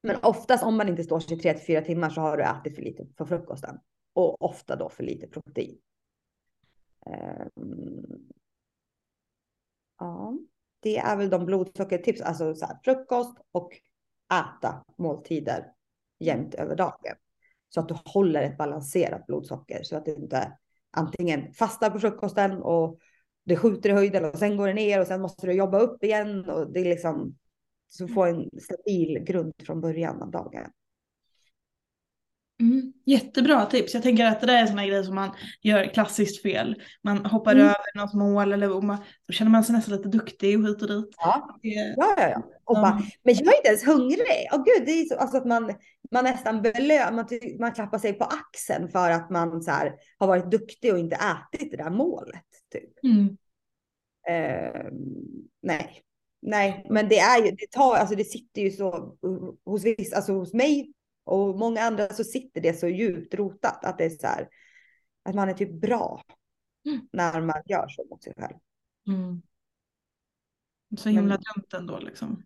[0.02, 2.74] men oftast om man inte står sig 3 till 4 timmar så har du ätit
[2.74, 3.78] för lite på frukosten
[4.12, 5.78] och ofta då för lite protein.
[7.56, 8.28] Um,
[9.98, 10.38] ja,
[10.80, 13.72] det är väl de blodsockertips, alltså så här, frukost och
[14.32, 15.72] äta måltider
[16.18, 17.16] jämnt över dagen.
[17.68, 20.58] Så att du håller ett balanserat blodsocker så att du inte
[20.90, 22.98] antingen fasta på frukosten och
[23.44, 26.04] det skjuter i höjden och sen går det ner och sen måste du jobba upp
[26.04, 27.36] igen och det är liksom
[27.88, 30.70] så få en stabil grund från början av dagen.
[32.60, 33.94] Mm, jättebra tips.
[33.94, 35.30] Jag tänker att det där är sådana grejer som man
[35.62, 36.82] gör klassiskt fel.
[37.02, 37.64] Man hoppar Mm.
[37.66, 38.96] över något mål eller man,
[39.26, 41.14] då känner man sig nästan lite duktig och hit och dit.
[41.16, 42.14] Ja, ja, ja.
[42.28, 42.42] ja.
[42.64, 44.48] Och bara, men jag är inte ens hungrig.
[44.52, 45.74] Åh gud, det är så, alltså att man,
[46.10, 47.26] man nästan belönar, man,
[47.60, 51.16] man klappar sig på axeln för att man så här, har varit duktig och inte
[51.16, 52.44] ätit det där målet.
[52.72, 53.04] Typ.
[53.04, 53.36] Mm.
[54.28, 54.90] Eh,
[55.62, 56.02] nej,
[56.42, 59.16] nej, men det är ju, det tar, alltså det sitter ju så
[59.64, 60.92] hos vissa, alltså hos mig
[61.30, 64.48] och många andra så sitter det så djupt rotat att det är så här,
[65.22, 66.22] att man är typ bra
[66.86, 67.08] Mm.
[67.12, 68.56] när man gör så mot sig själv.
[69.08, 69.42] Mm.
[70.98, 72.42] Så himla dumt ändå liksom.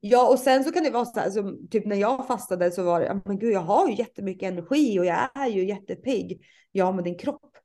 [0.00, 2.82] Ja, och sen så kan det vara så här, som typ när jag fastade så
[2.82, 6.44] var det, men gud, jag har ju jättemycket energi och jag är ju jättepigg.
[6.72, 7.56] Ja, men din kropp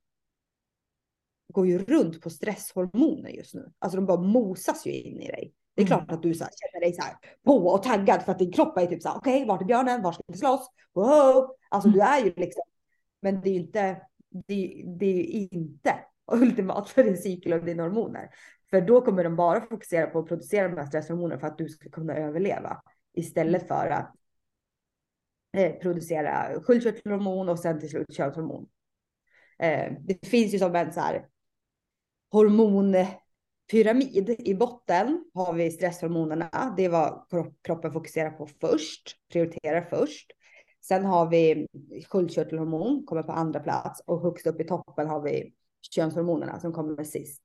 [1.54, 3.72] går ju runt på stresshormoner just nu.
[3.80, 5.54] Alltså de bara mosas ju in i dig.
[5.76, 5.98] Det är Mm.
[5.98, 7.16] klart att du så här, känner dig så här
[7.46, 10.02] på och taggad för att din kropp är typ så här, okej, vart är björnen?
[10.02, 10.70] Var ska vi slåss?
[10.94, 11.56] Wow!
[11.70, 12.64] Alltså du är ju liksom,
[13.22, 14.02] men det är ju inte,
[14.48, 15.96] det, det är ju inte
[16.32, 18.30] ultimat för din cykel och dina hormoner.
[18.70, 21.70] För då kommer de bara fokusera på att producera de här stresshormonerna för att du
[21.70, 22.82] ska kunna överleva.
[23.14, 24.16] Istället för att
[25.58, 28.70] eh, producera sköldkörtelhormon och sen till slut könshormon.
[29.60, 31.28] Eh, det finns ju som en så här
[33.74, 34.30] hormonpyramid.
[34.40, 36.74] I botten har vi stresshormonerna.
[36.78, 40.32] Det är vad kro- kroppen fokuserar på först, prioriterar först.
[40.82, 41.68] Sen har vi
[42.10, 45.54] sköldkörtelhormon, kommer på andra plats och högst upp i toppen har vi
[45.96, 47.42] könshormonerna som kommer sist.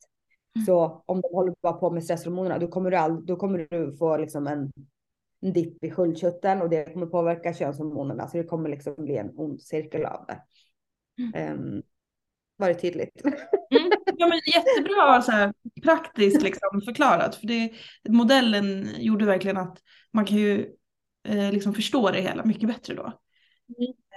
[0.67, 3.97] Så om de håller bara på med stresshormonerna, då kommer du, all, då kommer du
[3.97, 4.73] få liksom en,
[5.41, 8.29] en dipp i sköldkörteln och det kommer påverka könshormonerna.
[8.29, 10.43] Så det kommer liksom bli en ond cirkel av det.
[11.53, 11.83] Um,
[12.59, 13.23] var det tydligt?
[13.71, 13.91] Mm.
[14.17, 15.53] Ja, men jättebra så här,
[15.83, 17.35] praktiskt liksom, förklarat.
[17.37, 17.71] För det,
[18.09, 19.79] modellen gjorde verkligen att
[20.13, 20.67] man kan ju
[21.29, 23.13] eh, liksom förstå det hela mycket bättre då.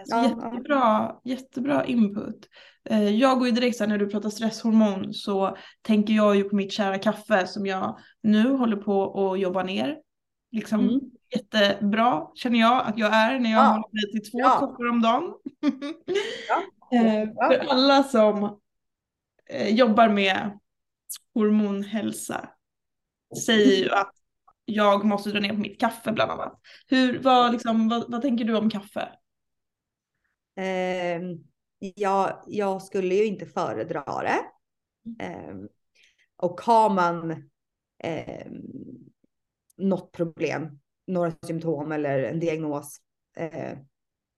[0.05, 2.47] Så Ja, jättebra, jättebra input.
[2.89, 6.43] Eh, jag går ju direkt så här, när du pratar stresshormon så tänker jag ju
[6.43, 9.97] på mitt kära kaffe som jag nu håller på att jobba ner.
[10.51, 10.99] Liksom Mm.
[11.35, 13.67] jättebra känner jag att jag är när jag Ja.
[13.69, 14.57] håller mig till två Ja.
[14.59, 15.23] koppar om dagen.
[16.49, 16.61] Ja.
[16.93, 17.29] Eh.
[17.47, 18.59] För alla som
[19.49, 20.59] eh, jobbar med
[21.33, 22.49] hormonhälsa
[23.45, 24.11] säger ju att
[24.65, 26.59] jag måste dra ner på mitt kaffe bland annat.
[26.87, 29.09] Hur, vad, liksom, vad, vad tänker du om kaffe?
[30.55, 31.43] Ehm,
[31.79, 34.39] ja, jag skulle ju inte föredra det.
[35.23, 35.69] Ehm,
[36.37, 37.49] och har man
[38.03, 38.61] ehm,
[39.77, 42.97] något problem, några symptom eller en diagnos
[43.37, 43.77] eh,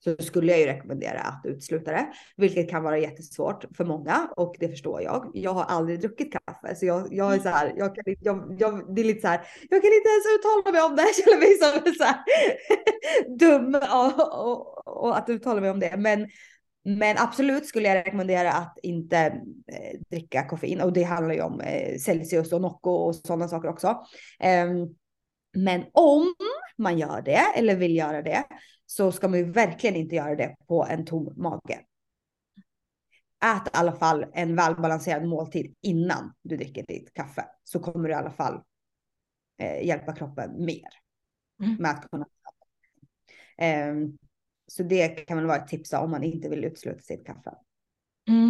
[0.04, 4.56] så skulle jag ju rekommendera att utesluta det, vilket kan vara jättesvårt för många och
[4.60, 5.32] det förstår jag.
[5.34, 8.56] Jag har aldrig druckit kaffe så jag, jag är så här, jag kan, inte- jag,
[8.60, 11.16] jag, det är lite så här, jag kan inte ens uttala mig om det, jag
[11.16, 12.20] känner mig som så här
[13.40, 15.98] dum och, och, och att uttala mig om det.
[15.98, 16.28] Men,
[16.86, 21.62] men absolut skulle jag rekommendera att inte eh, dricka koffein och det handlar ju om
[21.62, 23.88] eh, Celsius och Nocco och sådana saker också.
[24.40, 24.68] Eh,
[25.58, 26.34] men om
[26.78, 28.44] man gör det eller vill göra det
[28.96, 31.80] så ska man ju verkligen inte göra det på en tom mage.
[33.44, 38.14] Ät i alla fall en välbalanserad måltid innan du dricker ditt kaffe så kommer du
[38.14, 38.62] i alla fall
[39.58, 40.88] eh, hjälpa kroppen mer
[41.64, 41.76] Mm.
[41.80, 42.26] med att kunna.
[43.58, 44.18] Ehm,
[44.68, 47.54] så det kan väl vara ett tips om man inte vill utesluta sitt kaffe.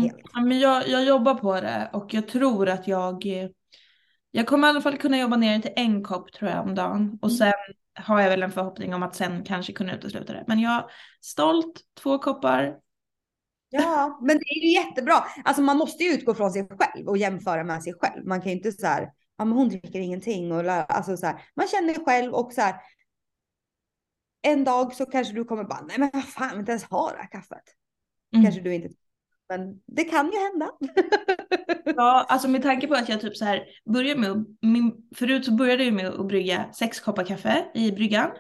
[0.01, 0.17] Helt.
[0.33, 3.49] Ja, men jag, jag jobbar på det och jag tror att jag eh,
[4.31, 7.19] jag kommer i alla fall kunna jobba ner till en kopp tror jag om dagen
[7.21, 7.37] och Mm.
[7.37, 7.53] sen
[7.95, 10.43] har jag väl en förhoppning om att sen kanske kunna utesluta det.
[10.47, 10.89] Men jag
[11.21, 12.77] stolt, två koppar.
[13.69, 15.23] Ja, men det är ju jättebra.
[15.43, 18.25] Alltså man måste ju utgå från sig själv och jämföra med sig själv.
[18.25, 21.41] Man kan ju inte så här, ja men hon dricker ingenting och alltså så här,
[21.55, 22.75] man känner själv och så här.
[24.41, 27.17] En dag så kanske du kommer bara, nej men vad fan, inte ens ha det
[27.17, 27.63] här kaffet.
[28.33, 28.43] Mm.
[28.43, 28.89] Kanske du inte,
[29.57, 30.71] men det kan ju hända.
[31.95, 35.51] Ja, alltså med tanke på att jag typ så här börjar med min, förut så
[35.51, 38.31] började jag med att brygga sex koppar kaffe i bryggan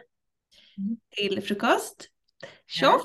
[0.77, 0.97] Mm.
[1.17, 2.07] till frukost.
[2.67, 3.01] Tjoff!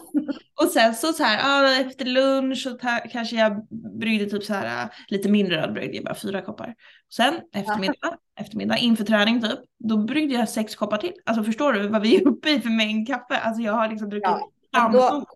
[0.62, 2.78] Och sen så, så här, ja, efter lunch så
[3.12, 3.66] kanske jag
[3.98, 6.74] bryggde typ så här äh, lite mindre öl, bryggde jag bara fyra koppar.
[7.12, 11.12] Sen eftermiddag, eftermiddag inför träning typ, då bryggde jag sex koppar till.
[11.24, 13.38] Alltså förstår du vad vi är uppe i för mängd kaffe?
[13.38, 15.26] Alltså jag har liksom druckit Ja, ja, då,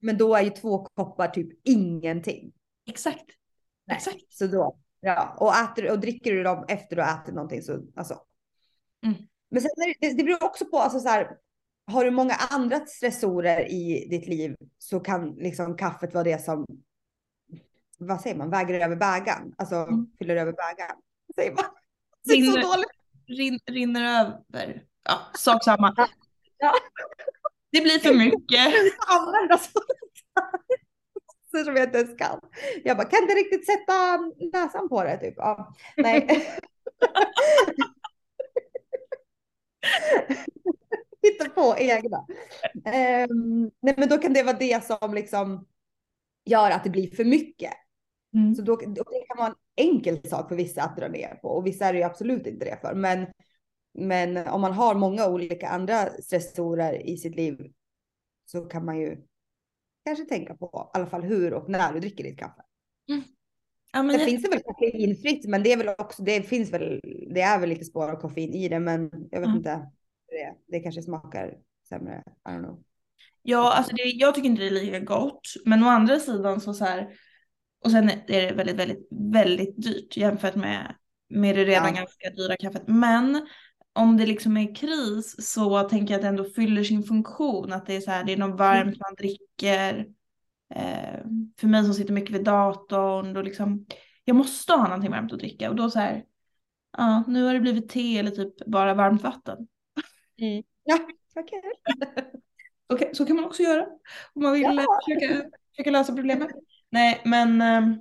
[0.00, 2.52] men då är ju två koppar typ ingenting.
[2.88, 3.24] Exakt.
[3.86, 3.96] Nej.
[3.96, 4.32] Exakt.
[4.32, 7.82] Så då, ja, och, äter, och dricker du dem efter du har ätit någonting så
[7.96, 8.20] alltså.
[9.06, 9.16] Mm.
[9.50, 11.36] Men sen är det, det beror också på, alltså så här,
[11.86, 16.66] har du många andra stressorer i ditt liv så kan liksom kaffet vara det som,
[17.98, 20.06] vad säger man, väger över bägaren, alltså Mm.
[20.18, 20.96] fyller över bägaren.
[21.26, 21.64] Vad säger man?
[22.24, 22.90] Det är så Rinner, dåligt.
[23.26, 24.84] rin, rinner över.
[25.02, 25.94] Ja, sak samma.
[26.58, 26.72] Ja.
[27.76, 28.74] Det blir för mycket.
[29.08, 29.84] Använda sånt.
[31.50, 32.40] Så som jag inte ens kan.
[32.84, 34.18] Jag bara, kan inte riktigt sätta
[34.52, 35.34] näsan på det typ.
[35.36, 36.26] Ja, nej.
[41.22, 42.26] Hitta på egna.
[42.84, 45.66] Ehm, nej men då kan det vara det som liksom
[46.44, 47.72] gör att det blir för mycket.
[48.34, 48.54] Mm.
[48.54, 51.66] Så då, det kan vara en enkel sak för vissa att dra ner på och
[51.66, 52.94] vissa är det ju absolut inte det för.
[52.94, 53.26] Men,
[53.98, 57.72] men om man har många olika andra stressorer i sitt liv
[58.44, 59.16] så kan man ju
[60.04, 62.62] kanske tänka på i alla fall hur och när du dricker ditt kaffe.
[63.92, 66.72] Ja, men Sen jag, finns det väl koffeinfritt, men det är väl också, det finns
[66.72, 67.00] väl,
[67.34, 69.56] det är väl lite spår av koffein i det, men jag vet Mm.
[69.56, 69.90] inte.
[70.28, 71.54] Det, det kanske smakar
[71.88, 72.22] sämre.
[72.26, 72.82] I don't know.
[73.42, 75.40] ja, alltså det, jag tycker inte det är lika gott.
[75.64, 77.08] Men å andra sidan så, så här.
[77.84, 80.94] Och sen är det väldigt, väldigt, väldigt dyrt jämfört med,
[81.28, 82.00] med det redan Ja.
[82.00, 82.82] ganska dyra kaffet.
[82.86, 83.46] Men
[83.96, 87.72] om det liksom är kris så tänker jag att det ändå fyller sin funktion.
[87.72, 90.06] Att det är så här, det är något varmt man dricker.
[90.74, 91.20] Eh,
[91.60, 93.86] för mig som sitter mycket vid datorn, då liksom,
[94.24, 95.70] jag måste ha någonting varmt att dricka.
[95.70, 96.24] Och då så här,
[96.98, 99.58] ja, nu har det blivit te eller typ bara varmt vatten.
[100.84, 100.98] Ja,
[101.34, 101.60] vad kul.
[102.88, 103.86] Okej, så kan man också göra.
[104.34, 104.70] Om man vill Ja.
[104.72, 106.48] eh, försöka, försöka lösa problemet.
[106.90, 107.98] Nej, men eh,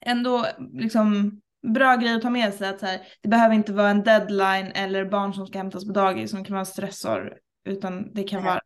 [0.00, 1.40] ändå liksom
[1.72, 4.66] bra grej att ta med sig att så här, det behöver inte vara en deadline
[4.74, 7.38] eller barn som ska hämtas på dagis som kan vara en stressor.
[7.64, 8.60] Utan det kan vara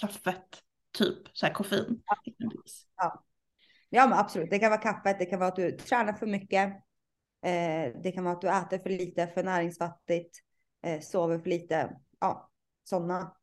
[0.00, 0.62] kaffet,
[0.98, 2.02] typ så här koffein.
[2.26, 2.86] exempelvis.
[3.88, 4.50] Ja, men absolut.
[4.50, 6.68] Det kan vara kaffet, det kan vara att du tränar för mycket.
[7.42, 10.38] Eh, det kan vara att du äter för lite, för näringsfattigt,
[10.82, 11.96] eh, sover för lite.
[12.20, 12.50] Ja,
[12.84, 13.36] sådana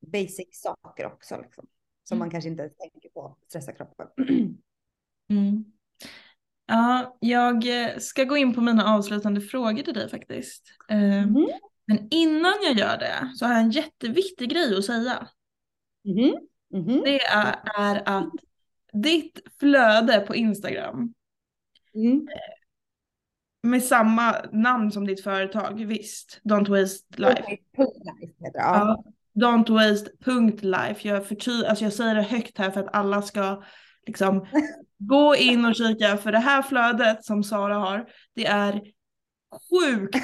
[0.00, 1.40] basic saker också.
[1.42, 1.66] Liksom,
[2.04, 4.08] som man kanske inte tänker på stressar kroppen.
[5.30, 5.64] Mm.
[6.72, 10.62] Ja, jag eh, ska gå in på mina avslutande frågor till dig faktiskt.
[10.88, 11.48] Eh, Mhm.
[11.86, 15.28] Men innan jag gör det så har jag en jätteviktig grej att säga.
[16.04, 16.34] Mhm.
[16.84, 17.00] Mhm.
[17.04, 18.30] Det är, är att
[18.92, 21.14] ditt flöde på Instagram
[21.94, 22.26] Mm.
[23.62, 27.56] med samma namn som ditt företag, visst, Don't Waste Life.
[28.54, 29.04] Ja,
[29.34, 31.08] don't waste.life.
[31.08, 33.62] Jag, förty- alltså jag säger det högt här för att alla ska
[34.06, 34.46] liksom
[34.98, 38.82] gå in och kika för det här flödet som Sara har, det är
[39.70, 40.16] sjukt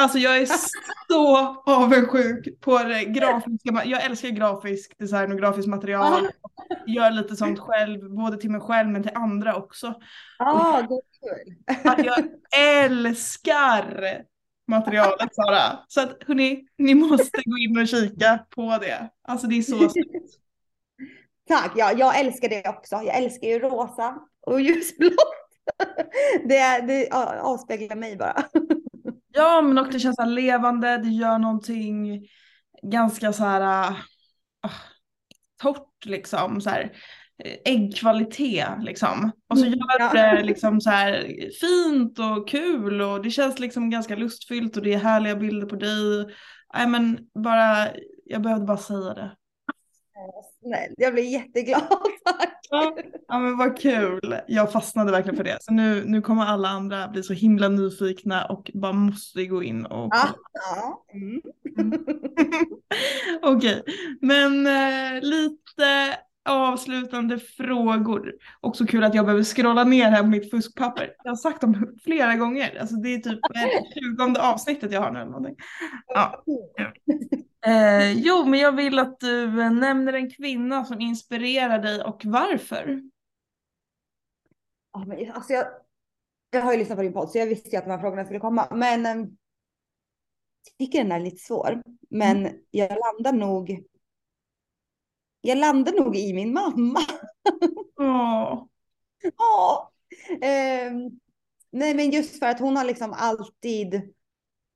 [0.00, 0.48] Alltså jag är
[1.08, 1.36] så
[1.66, 3.84] avundsjuk på det grafiska.
[3.84, 6.28] Jag älskar grafisk design och grafiskt material.
[6.86, 9.94] Gör lite sånt själv, både till mig själv men till andra också.
[10.38, 11.56] Ah, det är kul.
[11.90, 12.24] Att jag
[12.84, 14.22] älskar
[14.68, 15.78] materialet Sara.
[15.88, 19.10] Så att hörni, ni måste gå in och kika på det.
[19.22, 20.40] Alltså det är så snyggt.
[21.50, 22.94] Tack, ja, jag älskar det också.
[22.94, 25.14] Jag älskar ju rosa och ljusblått.
[26.48, 27.08] Det, det
[27.40, 28.36] avspeglar mig bara.
[29.32, 32.26] Ja men och det känns så levande, det gör någonting
[32.82, 33.90] ganska så här
[34.60, 34.70] ah,
[35.62, 36.60] torrt liksom.
[36.60, 36.92] Så här,
[37.44, 39.30] eh, äggkvalitet liksom.
[39.48, 40.12] Och så Mm, gör ja.
[40.12, 44.94] det liksom så här fint och kul och det känns liksom ganska lustfyllt och det
[44.94, 46.26] är härliga bilder på dig.
[46.74, 47.88] Nej men bara,
[48.24, 49.36] jag behövde bara säga det.
[50.62, 51.82] Snäll, jag blir jätteglad.
[52.24, 52.60] Tack.
[52.70, 52.96] Ja,
[53.28, 54.36] ja men vad kul.
[54.46, 55.58] Jag fastnade verkligen för det.
[55.60, 59.86] Så nu, nu kommer alla andra bli så himla nyfikna och bara måste gå in
[59.86, 61.04] och Ja, ja.
[61.14, 61.42] Mm.
[63.42, 63.82] Okej,
[64.20, 66.16] men eh, lite
[66.50, 68.32] avslutande frågor.
[68.60, 71.14] Också kul att jag behöver scrolla ner här på mitt fuskpapper.
[71.24, 72.78] Jag har sagt dem flera gånger.
[72.80, 75.56] Alltså det är typ eh, 20 avsnittet jag har nu eller någonting.
[76.06, 76.44] Ja.
[77.66, 82.22] Eh, jo, men jag vill att du eh, nämner en kvinna som inspirerar dig och
[82.24, 83.02] varför.
[84.92, 85.66] Ja, men alltså jag,
[86.50, 88.24] jag har ju lyssnat på din podd så jag visste ju att de här frågorna
[88.24, 88.68] skulle komma.
[88.70, 89.26] Men eh,
[90.64, 91.82] jag tycker den är lite svår.
[92.10, 93.84] Men jag landar nog.
[95.40, 97.00] Jag landar nog i min mamma.
[97.98, 98.66] Åh.
[99.36, 99.92] Ja.
[100.42, 101.10] Ehm,
[101.70, 104.12] nej, men just för att hon har liksom alltid.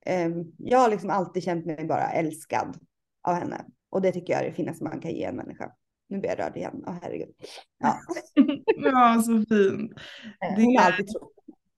[0.06, 2.78] ehm, jag har liksom alltid känt mig bara älskad
[3.22, 5.72] av henne Och det tycker jag är det finaste man kan ge en människa.
[6.08, 7.34] Nu blir jag rörd igen, åh herregud.
[7.78, 7.98] Ja.
[8.76, 9.92] ja, så fint.
[10.40, 11.32] Det Hon har alltid trott.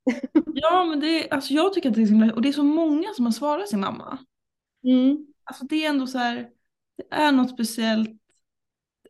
[0.54, 2.52] ja, men det är, alltså jag tycker att det är så himla, och det är
[2.52, 4.18] så många som har svarat sin mamma.
[4.84, 5.26] Mm.
[5.44, 6.48] Alltså det är ändå så här,
[6.96, 8.20] det är något speciellt,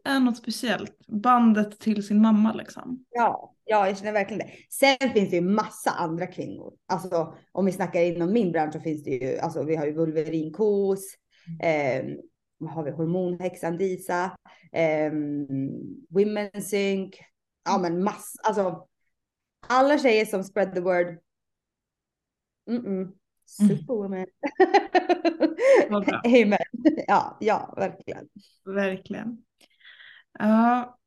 [0.06, 3.04] är något speciellt, bandet till sin mamma liksom.
[3.10, 4.52] Ja, ja, jag känner verkligen det.
[4.70, 6.74] Sen finns det ju massa andra kvinnor.
[6.86, 9.92] Alltså om vi snackar inom min bransch så finns det ju, alltså vi har ju
[9.92, 11.00] vulverinkos,
[11.62, 12.04] eh,
[12.58, 14.36] vad har vi, hormonhäxan Disa,
[14.72, 15.12] eh,
[16.10, 17.14] Women Sync,
[17.64, 18.86] ja men massa, alltså
[19.68, 21.18] alla tjejer som spread the word.
[22.70, 23.12] Mm -mm.
[23.46, 24.26] Superwoman.
[25.88, 26.04] Mm.
[26.44, 26.58] Amen.
[27.06, 28.28] Ja, ja, verkligen.
[28.64, 29.42] Verkligen.
[30.38, 30.98] Ja,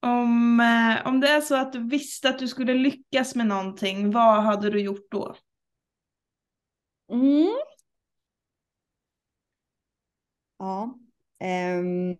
[0.00, 4.10] om, eh, om det är så att du visste att du skulle lyckas med någonting,
[4.10, 5.36] vad hade du gjort då?
[7.12, 7.56] Mm.
[10.58, 10.98] Ja.
[11.78, 12.18] Um,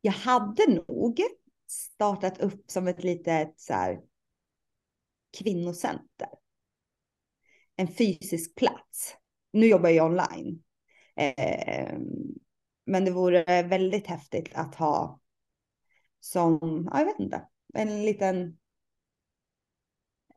[0.00, 1.20] jag hade nog
[1.66, 4.00] startat upp som ett litet så här,
[5.38, 6.28] kvinnocenter.
[7.76, 9.16] En fysisk plats.
[9.52, 10.62] Nu jobbar jag online.
[11.16, 12.34] Um,
[12.86, 15.20] men det vore väldigt häftigt att ha
[16.24, 17.42] som, jag vet inte,
[17.74, 18.56] en liten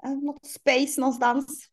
[0.03, 1.69] något space någonstans.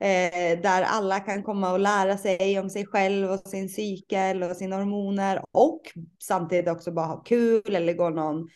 [0.00, 4.56] Eh, där alla kan komma och lära sig om sig själv och sin cykel och
[4.56, 5.80] sina hormoner och
[6.22, 8.48] samtidigt också bara ha kul eller gå någon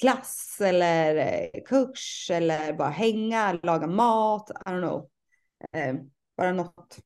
[0.00, 5.08] klass eller eh, kurs eller bara hänga, laga mat, I don't know.
[5.72, 5.94] Eh,
[6.36, 6.98] bara något.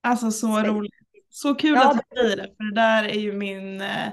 [0.00, 0.68] Alltså så space.
[0.68, 0.94] roligt.
[1.30, 4.08] Så kul ja, att du säger det, för det där är ju min, eh,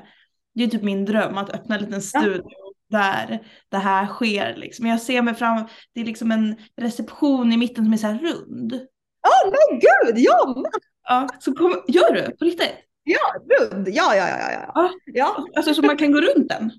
[0.55, 2.99] det är typ min dröm att öppna en liten studio ja.
[2.99, 4.85] där det här sker liksom.
[4.85, 8.19] Jag ser mig fram, det är liksom en reception i mitten som är så här
[8.19, 8.73] rund.
[8.73, 10.71] Åh oh, men gud, jag med!
[11.07, 12.75] Ja, så kom, gör du på riktigt?
[13.03, 13.19] Ja,
[13.59, 14.71] rund, ja, ja, ja, ja.
[14.75, 14.91] ja.
[15.05, 15.45] ja.
[15.55, 16.71] Alltså så man kan gå runt den?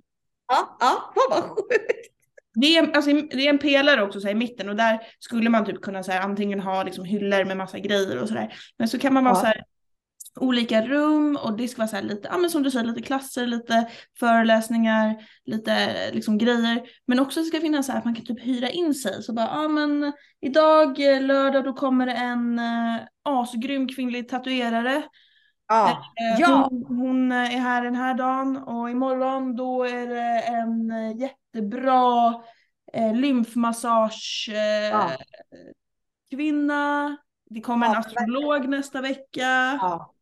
[0.48, 2.12] Ja, ja, vad sjukt.
[2.54, 5.50] Det är, alltså, det är en pelare också så här, i mitten och där skulle
[5.50, 8.54] man typ kunna så här, antingen ha liksom, hyllor med massa grejer och sådär.
[8.78, 9.40] Men så kan man vara ja.
[9.40, 9.64] så här,
[10.36, 13.46] olika rum och det ska vara så lite, ja men som du säger, lite klasser,
[13.46, 16.82] lite föreläsningar, lite liksom grejer.
[17.06, 19.22] Men också ska finnas så här att man kan typ hyra in sig.
[19.22, 25.02] Så bara, ja men idag lördag då kommer det en äh, asgrym kvinnlig tatuerare
[25.68, 25.90] Ja.
[25.90, 26.68] Eh, ja.
[26.70, 32.34] Hon, hon, är här den här dagen och imorgon då är det en eh, jättebra
[32.92, 35.10] eh, lymfmassage eh, ja.
[36.30, 37.16] kvinna.
[37.50, 39.78] Det kommer ja, en astrolog nästa vecka.
[39.80, 40.12] Ja.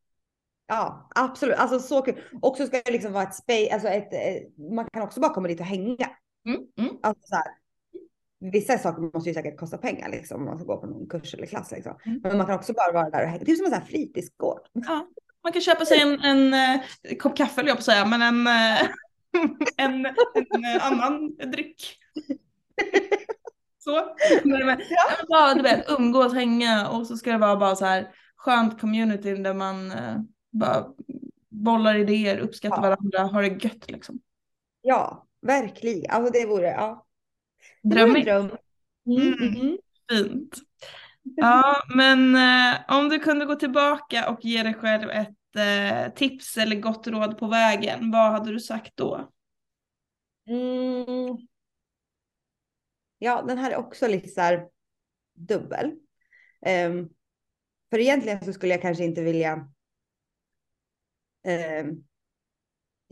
[0.67, 1.57] Ja, absolut.
[1.57, 2.21] Alltså så kul.
[2.43, 4.09] Och så ska det liksom vara ett space, alltså ett,
[4.77, 6.11] man kan också bara komma dit och hänga.
[6.49, 6.97] Mm, mm.
[7.03, 7.45] Alltså så här,
[8.53, 11.35] vissa saker måste ju säkert kosta pengar liksom om man ska gå på någon kurs
[11.35, 11.99] eller klass liksom.
[12.07, 12.21] Mm.
[12.23, 13.45] Men man kan också bara vara där och hänga.
[13.45, 14.61] Det är som en sån här fritidsgård.
[14.73, 15.07] Ja.
[15.43, 18.23] Man kan köpa sig en, en, en eh, kopp kaffe eller jag på säga, men
[18.23, 18.89] en, eh,
[19.85, 21.99] en, en, eh, annan dryck.
[23.79, 24.17] Så.
[24.45, 25.27] Men, ja.
[25.29, 29.35] bara, du vet, umgås, hänga och så ska det vara bara så här skönt community
[29.35, 29.93] där man
[30.55, 30.87] bara
[31.49, 32.83] bollar idéer, uppskattar ja.
[32.83, 34.21] varandra, har det gött liksom.
[34.81, 36.11] Ja, verkligen.
[36.11, 37.07] Alltså det vore, ja.
[37.83, 38.25] Drömmigt.
[38.25, 38.51] Dröm.
[39.07, 39.33] Mm.
[39.33, 39.55] Mm.
[39.55, 39.79] Mm.
[40.11, 40.59] Fint.
[41.23, 46.57] Ja, men eh, om du kunde gå tillbaka och ge dig själv ett eh, tips
[46.57, 49.31] eller gott råd på vägen, vad hade du sagt då?
[50.49, 51.37] Mm.
[53.19, 54.69] Ja, den här är också lite så här
[55.35, 55.87] dubbel.
[56.87, 57.11] Um,
[57.91, 59.69] för egentligen så skulle jag kanske inte vilja
[61.45, 62.05] um,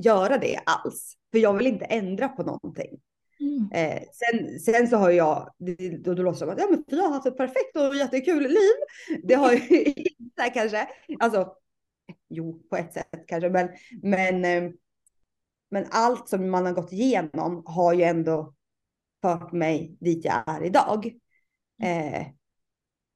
[0.04, 1.16] göra det alls.
[1.32, 3.00] För jag vill inte ändra på någonting.
[3.40, 3.70] Mm.
[3.72, 5.54] Eh, sen, sen så har jag,
[6.00, 8.42] då, då låter det som att ja, men vi har haft ett perfekt och jättekul
[8.42, 8.76] liv.
[9.22, 9.84] Det har ju
[10.18, 10.88] inte kanske.
[11.20, 11.54] Alltså,
[12.28, 13.68] jo, på ett sätt kanske, men,
[14.02, 14.72] men, eh,
[15.70, 18.54] men allt som man har gått igenom har ju ändå
[19.22, 21.06] fört mig dit jag är idag.
[21.82, 22.26] Eh,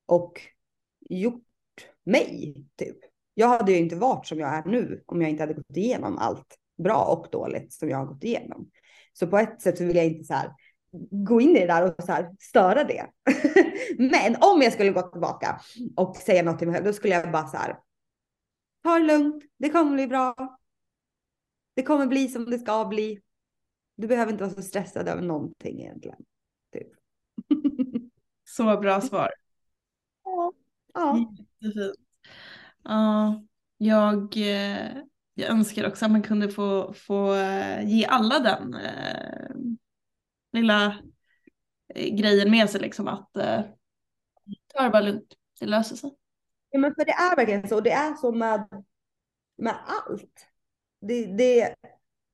[0.06, 0.40] och
[1.00, 1.44] gjort
[2.04, 2.96] mig, typ.
[3.39, 6.18] Jag hade ju inte varit som jag är nu om jag inte hade gått igenom
[6.18, 8.70] allt bra och dåligt som jag har gått igenom.
[9.12, 10.53] Så på ett sätt så vill jag inte så här
[11.11, 13.07] gå in i det där och så här störa det.
[13.99, 15.61] Men om jag skulle gå tillbaka
[15.97, 17.78] och säga något till mig själv, då skulle jag bara så här.
[18.82, 20.59] Ta det lugnt, det kommer bli bra.
[21.74, 23.20] Det kommer bli som det ska bli.
[23.97, 26.24] Du behöver inte vara så stressad över någonting egentligen.
[26.72, 26.89] Typ.
[28.45, 29.30] så bra svar.
[30.24, 30.53] Ja.
[30.95, 31.18] ja.
[31.61, 32.05] Jättefint.
[32.89, 33.43] Ja,
[33.78, 35.03] jag eh,
[35.39, 39.57] jag önskar också att man kunde få, få eh, ge alla den eh,
[40.53, 40.97] lilla
[41.95, 43.61] eh, grejen med sig liksom att eh,
[44.74, 46.11] ta det bara lugnt, det löser sig.
[46.70, 48.84] Ja men för det är verkligen så, det är så med,
[49.57, 50.47] med allt.
[51.01, 51.74] det, det,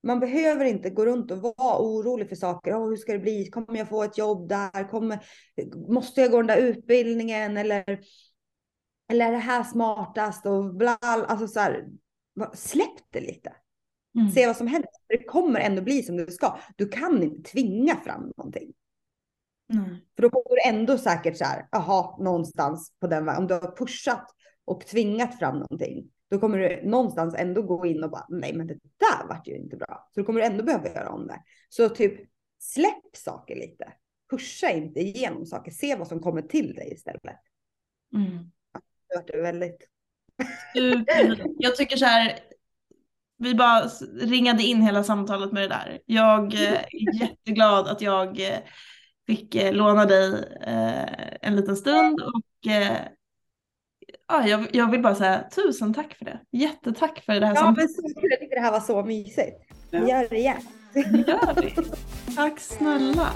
[0.03, 2.75] man behöver inte gå runt och vara orolig för saker.
[2.75, 3.51] Oh, hur ska det bli?
[3.51, 4.89] Kommer jag få ett jobb där?
[4.89, 5.25] Kommer,
[5.89, 7.57] måste jag gå den där utbildningen?
[7.57, 8.01] Eller,
[9.13, 10.47] eller är det här smartast?
[10.47, 11.89] Och bla, alltså så här,
[12.55, 13.53] släpp det lite.
[14.19, 14.31] Mm.
[14.31, 14.91] Se vad som händer.
[15.09, 16.59] Det kommer ändå bli som det ska.
[16.77, 18.73] Du kan inte tvinga fram någonting.
[19.73, 19.97] Mm.
[20.17, 23.43] För då kommer du ändå säkert så här, jaha, någonstans på den vägen.
[23.43, 24.35] Om du har pushat
[24.65, 28.67] och tvingat fram någonting, då kommer du någonstans ändå gå in och bara, nej men
[28.67, 30.09] det där vart ju inte bra.
[30.15, 31.43] Så då kommer du ändå behöva göra om det.
[31.69, 33.93] Så typ släpp saker lite.
[34.31, 35.71] Pusha inte igenom saker.
[35.71, 37.41] Se vad som kommer till dig istället.
[38.15, 38.51] Mm.
[39.13, 39.89] Det vart väldigt...
[41.59, 42.39] Jag tycker så här,
[43.39, 43.81] vi bara
[44.21, 46.01] ringade in hela samtalet med det där.
[46.07, 48.59] Jag eh, är jätteglad att jag eh,
[49.27, 50.45] fick eh, låna dig
[51.41, 52.43] en liten stund och
[54.29, 56.41] ja, jag, jag vill bara säga tusen tack för det.
[56.51, 57.91] Jättetack för det här ja, samtalet.
[58.03, 59.57] Men jag tycker det här var så mysigt.
[59.91, 60.63] Vi gör det igen.
[60.95, 61.75] Gör det.
[62.37, 63.29] Tack snälla.